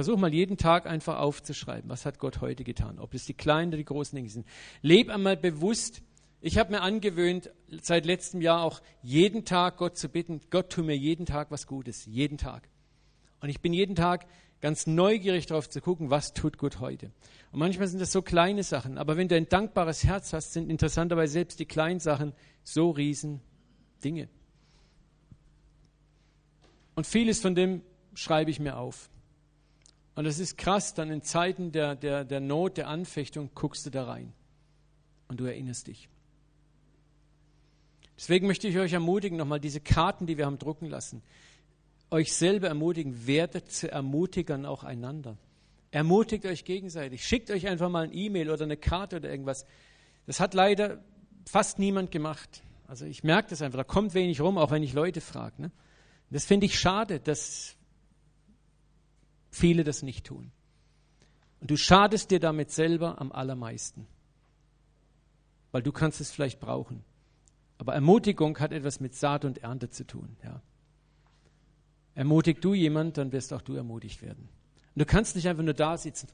[0.00, 3.68] Versuch mal jeden Tag einfach aufzuschreiben, was hat Gott heute getan, ob es die kleinen
[3.68, 4.46] oder die großen Dinge sind.
[4.80, 6.00] Leb einmal bewusst.
[6.40, 7.50] Ich habe mir angewöhnt,
[7.82, 11.66] seit letztem Jahr auch jeden Tag Gott zu bitten, Gott tu mir jeden Tag was
[11.66, 12.70] Gutes, jeden Tag.
[13.42, 14.24] Und ich bin jeden Tag
[14.62, 17.12] ganz neugierig darauf zu gucken, was tut Gott heute.
[17.52, 20.70] Und manchmal sind das so kleine Sachen, aber wenn du ein dankbares Herz hast, sind
[20.70, 22.32] interessanterweise selbst die kleinen Sachen
[22.62, 23.42] so riesen
[24.02, 24.30] Dinge.
[26.94, 27.82] Und vieles von dem
[28.14, 29.10] schreibe ich mir auf.
[30.20, 33.90] Und es ist krass, dann in Zeiten der, der, der Not, der Anfechtung, guckst du
[33.90, 34.34] da rein
[35.28, 36.10] und du erinnerst dich.
[38.18, 41.22] Deswegen möchte ich euch ermutigen, nochmal diese Karten, die wir haben drucken lassen,
[42.10, 45.38] euch selber ermutigen, werdet zu Ermutigern auch einander.
[45.90, 47.24] Ermutigt euch gegenseitig.
[47.24, 49.64] Schickt euch einfach mal ein E-Mail oder eine Karte oder irgendwas.
[50.26, 51.02] Das hat leider
[51.46, 52.62] fast niemand gemacht.
[52.86, 55.62] Also ich merke das einfach, da kommt wenig rum, auch wenn ich Leute frage.
[55.62, 55.70] Ne?
[56.28, 57.78] Das finde ich schade, dass
[59.50, 60.52] viele das nicht tun.
[61.60, 64.06] Und du schadest dir damit selber am allermeisten,
[65.72, 67.04] weil du kannst es vielleicht brauchen.
[67.78, 70.36] Aber Ermutigung hat etwas mit Saat und Ernte zu tun.
[70.44, 70.62] Ja.
[72.14, 74.48] Ermutig du jemand, dann wirst auch du ermutigt werden.
[74.94, 76.28] Und du kannst nicht einfach nur da sitzen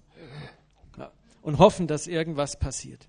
[1.43, 3.09] und hoffen, dass irgendwas passiert.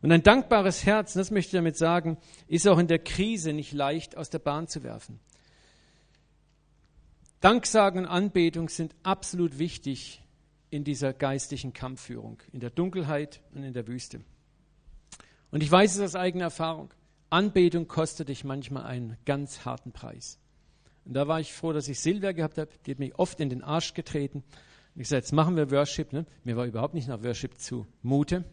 [0.00, 2.18] Und ein dankbares Herz, das möchte ich damit sagen,
[2.48, 5.20] ist auch in der Krise nicht leicht aus der Bahn zu werfen.
[7.42, 10.22] Danksagen und Anbetung sind absolut wichtig
[10.70, 14.20] in dieser geistlichen Kampfführung, in der Dunkelheit und in der Wüste.
[15.50, 16.94] Und ich weiß es aus eigener Erfahrung.
[17.30, 20.38] Anbetung kostet dich manchmal einen ganz harten Preis.
[21.04, 22.70] Und da war ich froh, dass ich Silvia gehabt habe.
[22.86, 24.44] Die hat mich oft in den Arsch getreten.
[24.94, 26.12] Und ich sagte, jetzt machen wir Worship.
[26.12, 26.26] Ne?
[26.44, 28.44] Mir war überhaupt nicht nach Worship zu Mute.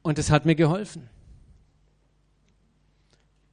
[0.00, 1.10] Und es hat mir geholfen.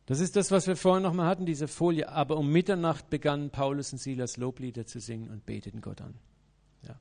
[0.09, 2.09] Das ist das, was wir vorhin nochmal hatten, diese Folie.
[2.09, 6.15] Aber um Mitternacht begannen Paulus und Silas Loblieder zu singen und beteten Gott an.
[6.81, 6.99] Ja.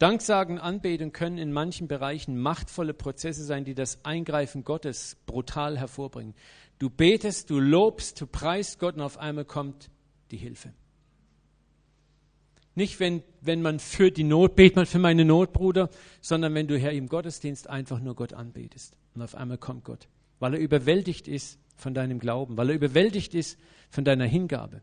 [0.00, 6.34] Danksagen, Anbeten können in manchen Bereichen machtvolle Prozesse sein, die das Eingreifen Gottes brutal hervorbringen.
[6.80, 9.88] Du betest, du lobst, du preist Gott und auf einmal kommt
[10.32, 10.72] die Hilfe.
[12.74, 15.88] Nicht, wenn, wenn man für die Not, bet man für meine Not, Bruder,
[16.20, 18.96] sondern wenn du Herr im Gottesdienst einfach nur Gott anbetest.
[19.14, 20.08] Und auf einmal kommt Gott,
[20.40, 23.58] weil er überwältigt ist von deinem Glauben, weil er überwältigt ist
[23.88, 24.82] von deiner Hingabe.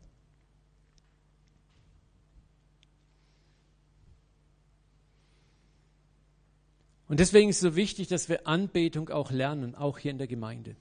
[7.07, 10.27] Und deswegen ist es so wichtig, dass wir Anbetung auch lernen, auch hier in der
[10.27, 10.75] Gemeinde.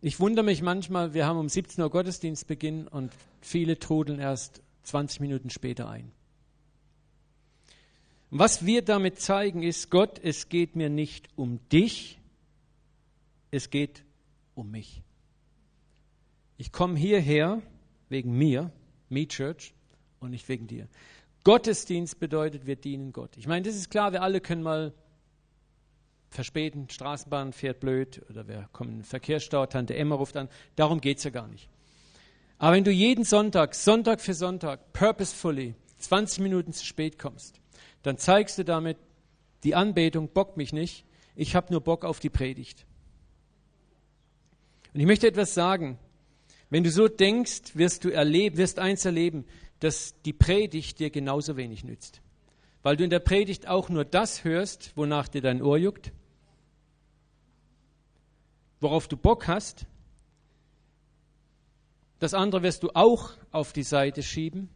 [0.00, 3.10] Ich wundere mich manchmal, wir haben um 17 Uhr Gottesdienstbeginn und
[3.40, 6.12] viele trudeln erst 20 Minuten später ein.
[8.36, 12.18] Was wir damit zeigen ist, Gott, es geht mir nicht um dich,
[13.52, 14.02] es geht
[14.56, 15.04] um mich.
[16.56, 17.62] Ich komme hierher
[18.08, 18.72] wegen mir,
[19.08, 19.72] Me Church,
[20.18, 20.88] und nicht wegen dir.
[21.44, 23.36] Gottesdienst bedeutet, wir dienen Gott.
[23.36, 24.92] Ich meine, das ist klar, wir alle können mal
[26.30, 30.48] verspäten, Straßenbahn fährt blöd oder wir kommen in den Verkehrsstau, Tante Emma ruft an.
[30.74, 31.68] Darum geht es ja gar nicht.
[32.58, 37.60] Aber wenn du jeden Sonntag, Sonntag für Sonntag, purposefully 20 Minuten zu spät kommst,
[38.04, 38.98] dann zeigst du damit,
[39.64, 42.86] die Anbetung bockt mich nicht, ich habe nur Bock auf die Predigt.
[44.92, 45.98] Und ich möchte etwas sagen.
[46.70, 49.46] Wenn du so denkst, wirst du erleben, wirst eins erleben,
[49.80, 52.20] dass die Predigt dir genauso wenig nützt.
[52.82, 56.12] Weil du in der Predigt auch nur das hörst, wonach dir dein Ohr juckt,
[58.80, 59.86] worauf du Bock hast.
[62.18, 64.68] Das andere wirst du auch auf die Seite schieben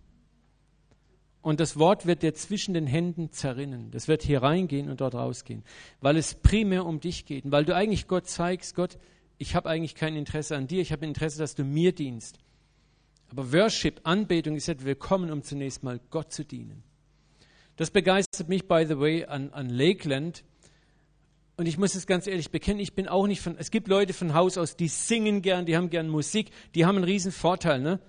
[1.49, 3.91] und das Wort wird dir zwischen den Händen zerrinnen.
[3.91, 5.65] Das wird hier reingehen und dort rausgehen,
[6.03, 7.47] weil es primär um dich geht.
[7.47, 8.99] Und weil du eigentlich Gott zeigst, Gott,
[9.39, 12.39] ich habe eigentlich kein Interesse an dir, ich habe Interesse, dass du mir dienst.
[13.31, 16.83] Aber Worship, Anbetung ist etwas willkommen, um zunächst mal Gott zu dienen.
[17.77, 20.45] Das begeistert mich, by the way, an, an Lakeland.
[21.57, 24.13] Und ich muss es ganz ehrlich bekennen, ich bin auch nicht von, es gibt Leute
[24.13, 27.81] von Haus aus, die singen gern, die haben gern Musik, die haben einen riesen Vorteil,
[27.81, 28.01] ne?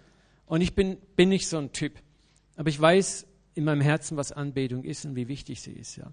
[0.46, 1.94] Und ich bin, bin nicht so ein Typ.
[2.58, 3.28] Aber ich weiß
[3.60, 6.12] in meinem Herzen, was Anbetung ist und wie wichtig sie ist, ja.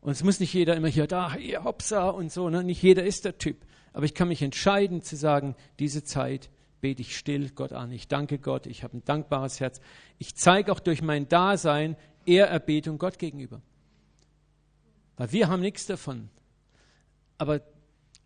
[0.00, 2.62] Und es muss nicht jeder immer hier, da, hier, hopsa und so, ne?
[2.62, 3.64] Nicht jeder ist der Typ.
[3.94, 6.50] Aber ich kann mich entscheiden zu sagen, diese Zeit
[6.80, 7.90] bete ich still Gott an.
[7.92, 9.80] Ich danke Gott, ich habe ein dankbares Herz.
[10.18, 11.96] Ich zeige auch durch mein Dasein
[12.26, 13.62] Ehrerbietung Gott gegenüber.
[15.16, 16.28] Weil wir haben nichts davon.
[17.38, 17.62] Aber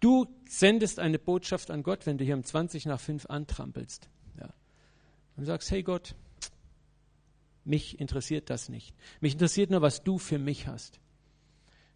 [0.01, 4.09] du sendest eine Botschaft an Gott, wenn du hier um 20 nach 5 antrampelst.
[4.41, 4.49] Ja.
[5.37, 6.17] Und sagst, hey Gott,
[7.65, 8.95] mich interessiert das nicht.
[9.21, 11.01] Mich interessiert nur, was du für mich hast.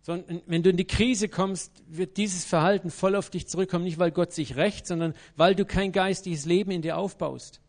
[0.02, 3.98] Sondern wenn du in die Krise kommst, wird dieses Verhalten voll auf dich zurückkommen, nicht
[3.98, 7.60] weil Gott sich rächt, sondern weil du kein geistiges Leben in dir aufbaust.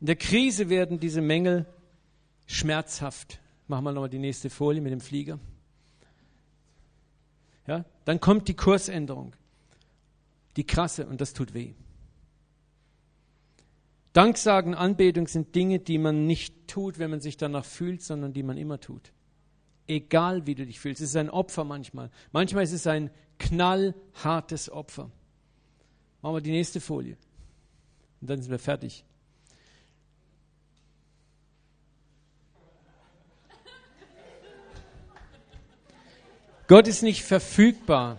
[0.00, 1.66] In der Krise werden diese Mängel
[2.46, 3.40] schmerzhaft.
[3.66, 5.40] Machen wir nochmal die nächste Folie mit dem Flieger.
[7.66, 9.34] Ja, dann kommt die Kursänderung.
[10.56, 11.74] Die krasse und das tut weh.
[14.12, 18.42] Danksagen, Anbetung sind Dinge, die man nicht tut, wenn man sich danach fühlt, sondern die
[18.42, 19.12] man immer tut.
[19.86, 21.00] Egal wie du dich fühlst.
[21.00, 22.10] Es ist ein Opfer manchmal.
[22.32, 25.10] Manchmal ist es ein knallhartes Opfer.
[26.20, 27.16] Machen wir die nächste Folie.
[28.20, 29.04] Und dann sind wir fertig.
[36.66, 38.18] Gott ist nicht verfügbar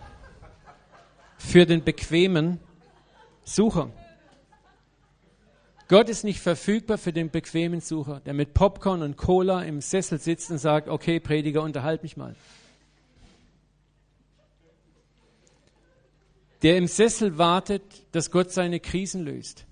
[1.38, 2.58] für den bequemen
[3.44, 3.92] Sucher.
[5.90, 10.20] Gott ist nicht verfügbar für den bequemen Sucher, der mit Popcorn und Cola im Sessel
[10.20, 12.36] sitzt und sagt, okay, Prediger, unterhalt mich mal.
[16.62, 17.82] Der im Sessel wartet,
[18.12, 19.66] dass Gott seine Krisen löst.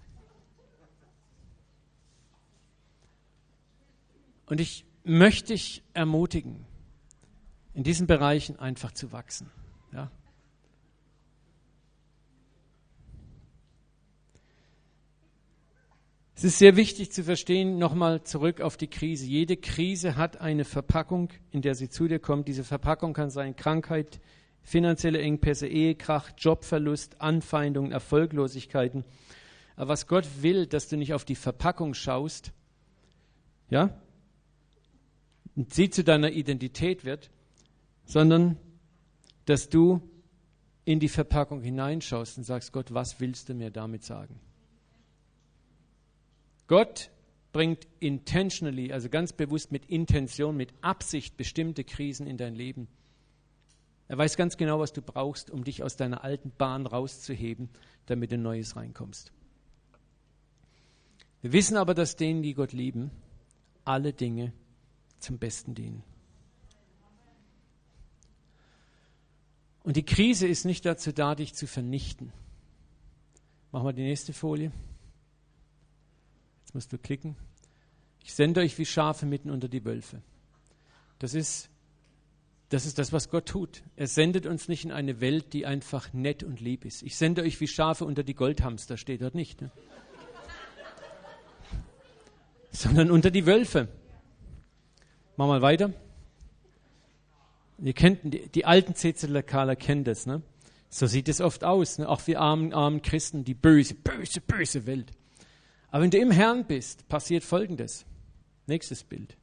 [4.46, 6.66] Und ich möchte dich ermutigen,
[7.74, 9.52] in diesen Bereichen einfach zu wachsen.
[9.92, 10.10] Ja?
[16.38, 19.26] Es ist sehr wichtig zu verstehen, nochmal zurück auf die Krise.
[19.26, 22.46] Jede Krise hat eine Verpackung, in der sie zu dir kommt.
[22.46, 24.20] Diese Verpackung kann sein Krankheit,
[24.62, 29.04] finanzielle Engpässe, Ehekrach, Jobverlust, Anfeindungen, Erfolglosigkeiten.
[29.74, 32.52] Aber was Gott will, dass du nicht auf die Verpackung schaust,
[33.68, 34.00] ja,
[35.56, 37.30] und sie zu deiner Identität wird,
[38.04, 38.58] sondern
[39.46, 40.08] dass du
[40.84, 44.38] in die Verpackung hineinschaust und sagst, Gott, was willst du mir damit sagen?
[46.68, 47.10] Gott
[47.52, 52.86] bringt intentionally, also ganz bewusst mit Intention, mit Absicht bestimmte Krisen in dein Leben.
[54.06, 57.68] Er weiß ganz genau, was du brauchst, um dich aus deiner alten Bahn rauszuheben,
[58.06, 59.32] damit du Neues reinkommst.
[61.40, 63.10] Wir wissen aber, dass denen, die Gott lieben,
[63.84, 64.52] alle Dinge
[65.18, 66.02] zum Besten dienen.
[69.84, 72.32] Und die Krise ist nicht dazu da, dich zu vernichten.
[73.72, 74.70] Machen wir die nächste Folie.
[76.68, 77.34] Jetzt musst du klicken.
[78.22, 80.20] Ich sende euch wie Schafe mitten unter die Wölfe.
[81.18, 81.70] Das ist,
[82.68, 83.82] das ist das, was Gott tut.
[83.96, 87.02] Er sendet uns nicht in eine Welt, die einfach nett und lieb ist.
[87.02, 89.62] Ich sende euch wie Schafe unter die Goldhamster, steht dort nicht.
[89.62, 89.70] Ne?
[92.70, 93.88] Sondern unter die Wölfe.
[95.36, 95.94] Wir mal weiter.
[97.78, 100.26] Ihr kennt, die, die alten CZLKler kennen das.
[100.26, 100.42] Ne?
[100.90, 101.96] So sieht es oft aus.
[101.96, 102.06] Ne?
[102.06, 105.12] Auch wir armen, armen Christen, die böse, böse, böse Welt.
[105.90, 108.04] Aber wenn du im Herrn bist, passiert Folgendes.
[108.66, 109.36] Nächstes Bild.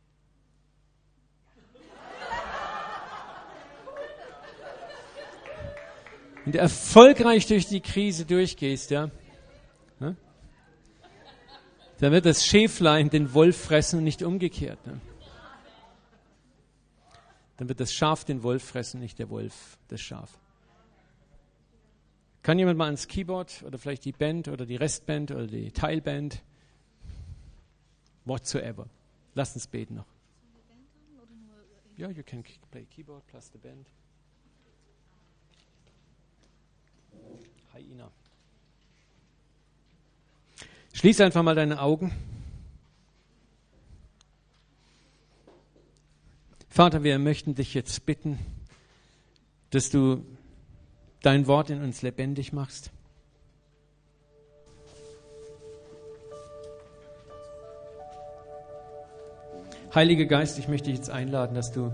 [6.43, 9.09] Wenn du erfolgreich durch die Krise durchgehst, ja,
[9.99, 10.15] ne,
[11.97, 14.85] dann wird das Schäflein den Wolf fressen und nicht umgekehrt.
[14.85, 15.01] Ne?
[17.57, 20.37] Dann wird das Schaf den Wolf fressen, nicht der Wolf das Schaf.
[22.45, 26.43] Kann jemand mal ans Keyboard oder vielleicht die Band oder die Restband oder die Teilband?
[28.23, 28.85] Whatsoever.
[29.33, 30.05] Lass uns beten noch.
[31.97, 33.87] Ja, you can play keyboard plus the band.
[37.73, 38.11] Hi Ina.
[40.93, 42.11] Schließ einfach mal deine Augen.
[46.69, 48.37] Vater, wir möchten dich jetzt bitten,
[49.71, 50.23] dass du
[51.25, 52.91] dein Wort in uns lebendig machst.
[59.93, 61.91] Heiliger Geist, ich möchte dich jetzt einladen, dass du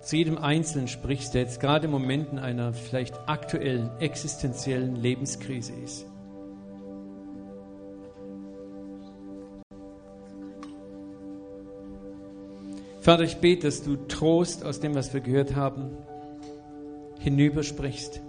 [0.00, 5.72] zu jedem Einzelnen sprichst, der jetzt gerade im Moment in einer vielleicht aktuellen, existenziellen Lebenskrise
[5.74, 6.06] ist.
[13.00, 15.96] Vater, ich bete, dass du Trost aus dem, was wir gehört haben,
[17.18, 18.20] hinübersprichst.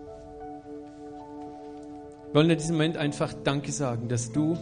[2.27, 4.57] Wir wollen in diesem Moment einfach Danke sagen, dass du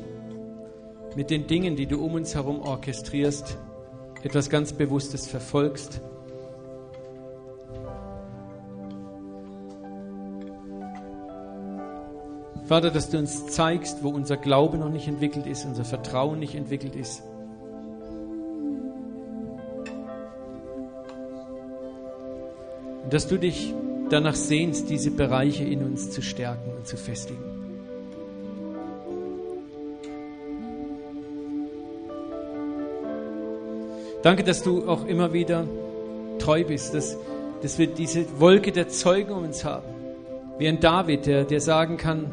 [1.16, 3.58] mit den Dingen, die du um uns herum orchestrierst,
[4.24, 6.02] etwas ganz Bewusstes verfolgst.
[12.66, 16.56] Vater, dass du uns zeigst, wo unser Glaube noch nicht entwickelt ist, unser Vertrauen nicht
[16.56, 17.22] entwickelt ist.
[23.04, 23.76] Und dass du dich
[24.10, 27.44] danach sehnst, diese Bereiche in uns zu stärken und zu festigen.
[34.24, 35.68] Danke, dass du auch immer wieder
[36.40, 37.16] treu bist, dass,
[37.62, 39.86] dass wir diese Wolke der Zeugen um uns haben.
[40.58, 42.32] Wie ein David, der, der sagen kann,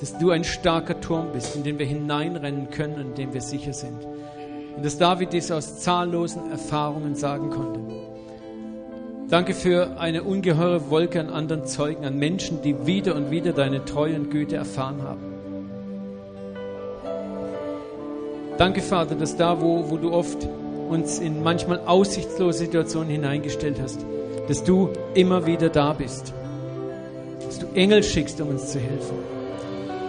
[0.00, 3.40] dass du ein starker Turm bist, in den wir hineinrennen können und in dem wir
[3.40, 4.04] sicher sind.
[4.76, 7.80] Und dass David dies aus zahllosen Erfahrungen sagen konnte.
[9.28, 13.84] Danke für eine ungeheure Wolke an anderen Zeugen, an Menschen, die wieder und wieder deine
[13.84, 15.20] Treue und Güte erfahren haben.
[18.56, 20.48] Danke, Vater, dass da, wo, wo du oft
[20.88, 23.98] uns in manchmal aussichtslose Situationen hineingestellt hast,
[24.46, 26.32] dass du immer wieder da bist.
[27.44, 29.16] Dass du Engel schickst, um uns zu helfen.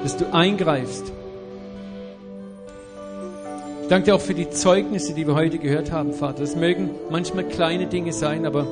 [0.03, 1.11] Dass du eingreifst.
[3.81, 6.41] Ich danke dir auch für die Zeugnisse, die wir heute gehört haben, Vater.
[6.41, 8.67] Das mögen manchmal kleine Dinge sein, aber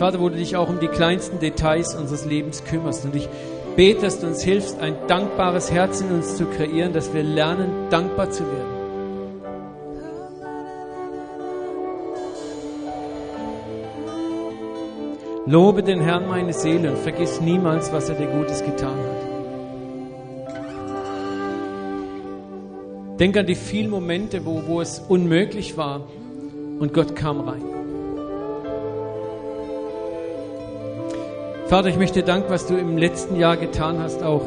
[0.00, 3.04] Vater, wo du dich auch um die kleinsten Details unseres Lebens kümmerst.
[3.04, 3.28] Und ich
[3.76, 8.30] bete, dass uns hilfst, ein dankbares Herz in uns zu kreieren, dass wir lernen, dankbar
[8.30, 8.80] zu werden.
[15.44, 19.20] Lobe den Herrn meine Seele und vergiss niemals, was er dir Gutes getan hat.
[23.20, 26.06] Denk an die vielen Momente, wo, wo es unmöglich war
[26.78, 27.79] und Gott kam rein.
[31.70, 34.42] Vater, ich möchte danken, was du im letzten Jahr getan hast, auch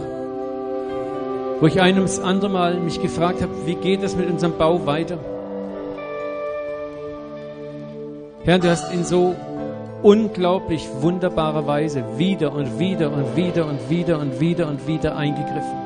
[1.62, 4.86] wo ich ein ums andere Mal mich gefragt habe, wie geht es mit unserem Bau
[4.86, 5.18] weiter?
[8.44, 9.36] Herr, du hast in so
[10.02, 15.78] unglaublich wunderbarer Weise wieder und wieder und wieder und wieder und wieder und wieder eingegriffen.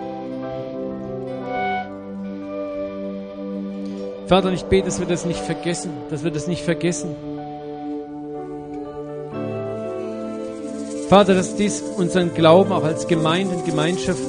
[4.25, 7.36] Vater, ich bete, dass wir das nicht vergessen, dass wir das nicht vergessen.
[11.09, 14.21] Vater, dass dies unseren Glauben auch als Gemeinde und Gemeinschaft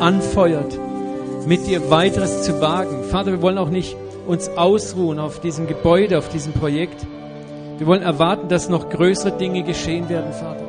[0.00, 0.76] anfeuert,
[1.46, 3.04] mit dir weiteres zu wagen.
[3.04, 3.96] Vater, wir wollen auch nicht
[4.26, 7.06] uns ausruhen auf diesem Gebäude, auf diesem Projekt.
[7.78, 10.66] Wir wollen erwarten, dass noch größere Dinge geschehen werden, Vater.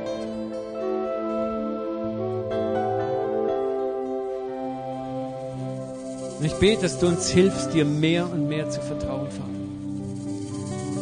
[6.37, 9.56] Und ich bete, dass du uns hilfst, dir mehr und mehr zu vertrauen, Vater.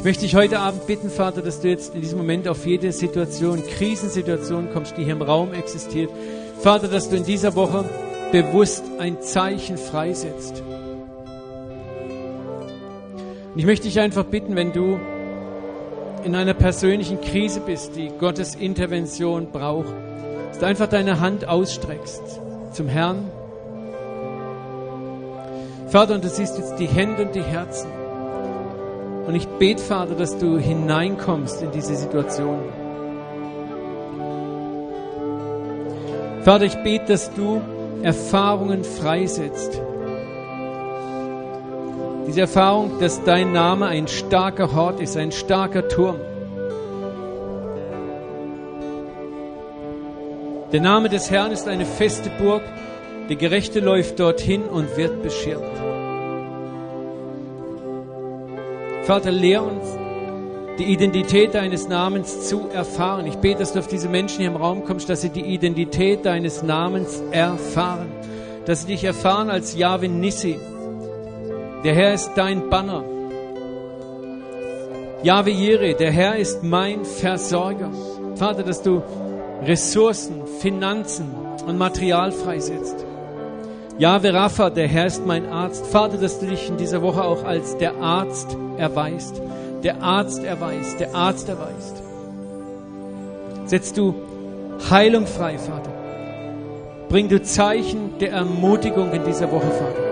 [0.05, 2.91] Ich möchte dich heute Abend bitten, Vater, dass du jetzt in diesem Moment auf jede
[2.91, 6.11] Situation, Krisensituation kommst, die hier im Raum existiert.
[6.59, 7.83] Vater, dass du in dieser Woche
[8.31, 10.61] bewusst ein Zeichen freisetzt.
[13.51, 14.99] Und ich möchte dich einfach bitten, wenn du
[16.23, 19.95] in einer persönlichen Krise bist, die Gottes Intervention braucht,
[20.49, 22.21] dass du einfach deine Hand ausstreckst
[22.73, 23.31] zum Herrn.
[25.87, 27.94] Vater, und du siehst jetzt die Hände und die Herzen.
[29.27, 32.59] Und ich bete, Vater, dass du hineinkommst in diese Situation.
[36.43, 37.59] Vater, ich bete, dass du
[38.03, 39.81] Erfahrungen freisetzt.
[42.27, 46.17] Diese Erfahrung, dass dein Name ein starker Hort ist, ein starker Turm.
[50.71, 52.61] Der Name des Herrn ist eine feste Burg.
[53.29, 55.94] Der Gerechte läuft dorthin und wird beschirmt.
[59.05, 59.85] Vater, lehr uns,
[60.79, 63.27] die Identität deines Namens zu erfahren.
[63.27, 66.25] Ich bete, dass du auf diese Menschen hier im Raum kommst, dass sie die Identität
[66.25, 68.07] deines Namens erfahren.
[68.65, 70.57] Dass sie dich erfahren als Yahweh Nissi.
[71.83, 73.03] Der Herr ist dein Banner.
[75.21, 77.91] Yahweh Jireh, der Herr ist mein Versorger.
[78.35, 79.03] Vater, dass du
[79.61, 81.27] Ressourcen, Finanzen
[81.67, 83.05] und Material freisetzt.
[83.99, 85.85] Yahweh Rapha, der Herr ist mein Arzt.
[85.85, 89.41] Vater, dass du dich in dieser Woche auch als der Arzt erweist.
[89.83, 92.01] Der Arzt erweist, der Arzt erweist.
[93.65, 94.15] Setzt du
[94.89, 95.91] Heilung frei, Vater.
[97.09, 100.05] Bring du Zeichen der Ermutigung in dieser Woche, Vater.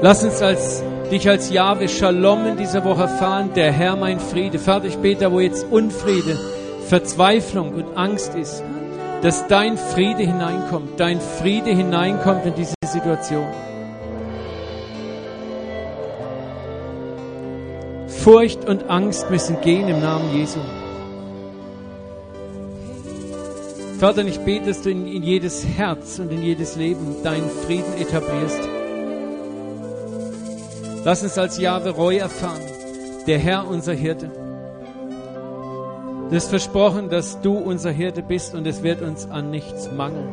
[0.00, 4.58] Lass uns als dich als Jahwe Shalom in dieser Woche erfahren, der Herr mein Friede.
[4.58, 6.38] Vater, ich bete, wo jetzt Unfriede,
[6.86, 8.62] Verzweiflung und Angst ist,
[9.22, 13.46] dass dein Friede hineinkommt, dein Friede hineinkommt in diese Situation.
[18.28, 20.58] Furcht und Angst müssen gehen im Namen Jesu.
[23.98, 27.94] Vater, ich bete, dass du in, in jedes Herz und in jedes Leben deinen Frieden
[27.98, 28.68] etablierst.
[31.06, 32.60] Lass uns als Jahwe Roy erfahren,
[33.26, 34.30] der Herr unser Hirte.
[36.28, 40.28] Du hast versprochen, dass du unser Hirte bist und es wird uns an nichts mangeln.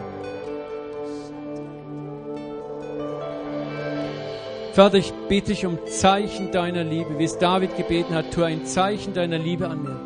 [4.75, 8.65] Vater, ich bitte dich um Zeichen deiner Liebe, wie es David gebeten hat, tu ein
[8.65, 9.97] Zeichen deiner Liebe an mir,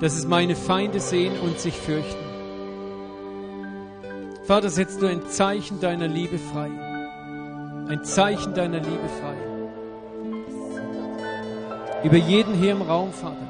[0.00, 2.26] dass es meine Feinde sehen und sich fürchten.
[4.42, 6.70] Vater, setz du ein Zeichen deiner Liebe frei.
[7.88, 9.36] Ein Zeichen deiner Liebe frei.
[12.02, 13.46] Über jeden hier im Raum, Vater,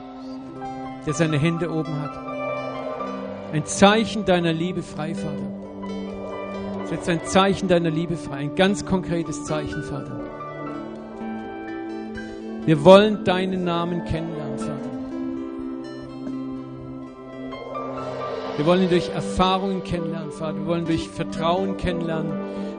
[1.06, 3.54] der seine Hände oben hat.
[3.54, 6.84] Ein Zeichen deiner Liebe frei, Vater.
[6.84, 8.36] Setz ein Zeichen deiner Liebe frei.
[8.36, 10.25] Ein ganz konkretes Zeichen, Vater.
[12.66, 14.90] Wir wollen deinen Namen kennenlernen, Vater.
[18.56, 20.58] Wir wollen ihn durch Erfahrungen kennenlernen, Vater.
[20.58, 22.32] Wir wollen durch Vertrauen kennenlernen,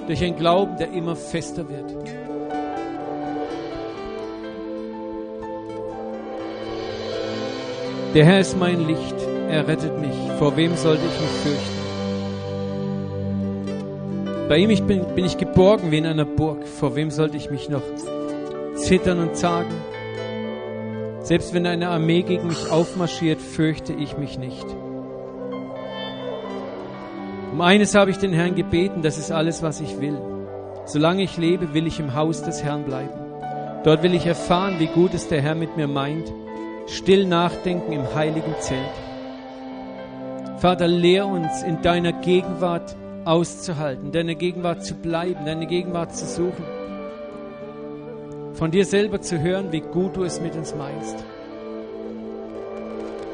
[0.05, 1.89] durch einen Glauben, der immer fester wird.
[8.13, 9.15] Der Herr ist mein Licht,
[9.49, 10.15] er rettet mich.
[10.37, 11.77] Vor wem sollte ich mich fürchten?
[14.49, 16.67] Bei ihm bin, bin ich geborgen wie in einer Burg.
[16.67, 17.83] Vor wem sollte ich mich noch
[18.87, 19.75] zittern und zagen.
[21.19, 24.65] Selbst wenn eine Armee gegen mich aufmarschiert, fürchte ich mich nicht.
[27.51, 30.17] Um eines habe ich den Herrn gebeten, das ist alles, was ich will.
[30.85, 33.19] Solange ich lebe, will ich im Haus des Herrn bleiben.
[33.83, 36.31] Dort will ich erfahren, wie gut es der Herr mit mir meint.
[36.85, 38.79] Still nachdenken im heiligen Zelt.
[40.59, 46.76] Vater, lehr uns in deiner Gegenwart auszuhalten, deiner Gegenwart zu bleiben, deine Gegenwart zu suchen
[48.57, 51.15] von dir selber zu hören, wie gut du es mit uns meinst.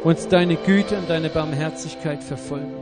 [0.03, 2.73] Uns deine Güte und deine Barmherzigkeit verfolgen.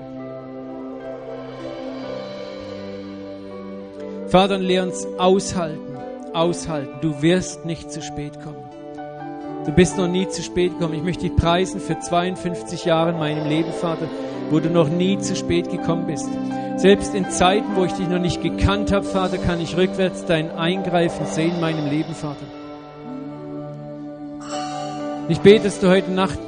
[4.28, 5.98] Vater, lehr uns aushalten,
[6.34, 6.98] aushalten.
[7.02, 8.71] Du wirst nicht zu spät kommen.
[9.66, 10.96] Du bist noch nie zu spät gekommen.
[10.96, 14.08] Ich möchte dich preisen für 52 Jahre in meinem Leben, Vater,
[14.50, 16.28] wo du noch nie zu spät gekommen bist.
[16.78, 20.50] Selbst in Zeiten, wo ich dich noch nicht gekannt habe, Vater, kann ich rückwärts dein
[20.50, 22.46] Eingreifen sehen in meinem Leben, Vater.
[25.30, 26.40] Ich bete, dass du heute Nacht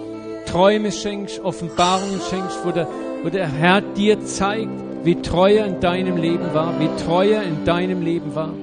[0.47, 2.87] Träume schenkst, Offenbarungen schenkst, wo der,
[3.21, 4.71] wo der Herr dir zeigt,
[5.03, 8.53] wie treu er in deinem Leben war, wie treu er in deinem Leben war.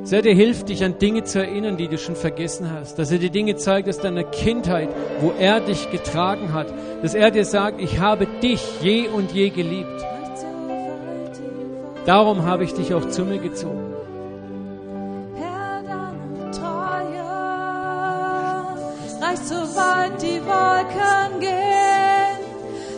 [0.00, 2.98] Dass er dir hilft, dich an Dinge zu erinnern, die du schon vergessen hast.
[2.98, 4.88] Dass er dir Dinge zeigt aus deiner Kindheit,
[5.20, 6.72] wo er dich getragen hat.
[7.02, 10.04] Dass er dir sagt, ich habe dich je und je geliebt.
[12.06, 13.94] Darum habe ich dich auch zu mir gezogen.
[19.30, 22.40] Reicht so weit die Wolken gehen.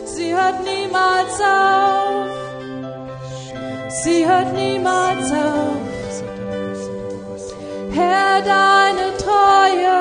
[0.05, 2.29] Sie hört niemals auf.
[3.89, 5.92] Sie hört niemals auf.
[8.11, 9.97] Herr, deine Treue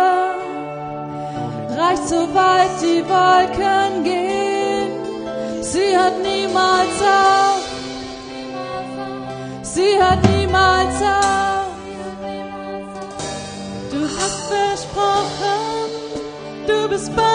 [1.78, 4.90] reicht so weit die Wolken gehen.
[5.62, 7.64] Sie hört niemals auf.
[9.62, 11.72] Sie hört niemals auf.
[13.92, 15.60] Du hast versprochen,
[16.66, 17.31] du bist bei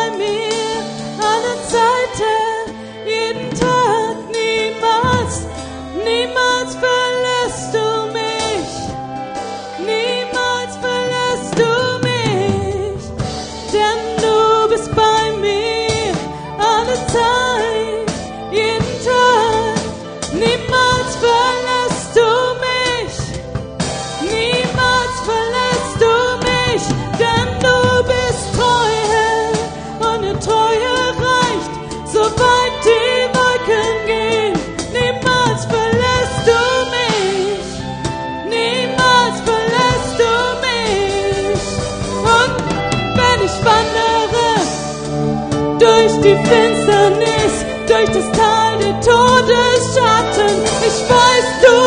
[47.97, 51.77] durch das Tal der Todesschatten, ich weiß, du,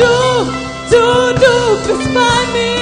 [0.00, 0.14] du,
[0.90, 1.04] du,
[1.34, 1.52] du
[1.86, 2.73] bist bei mir,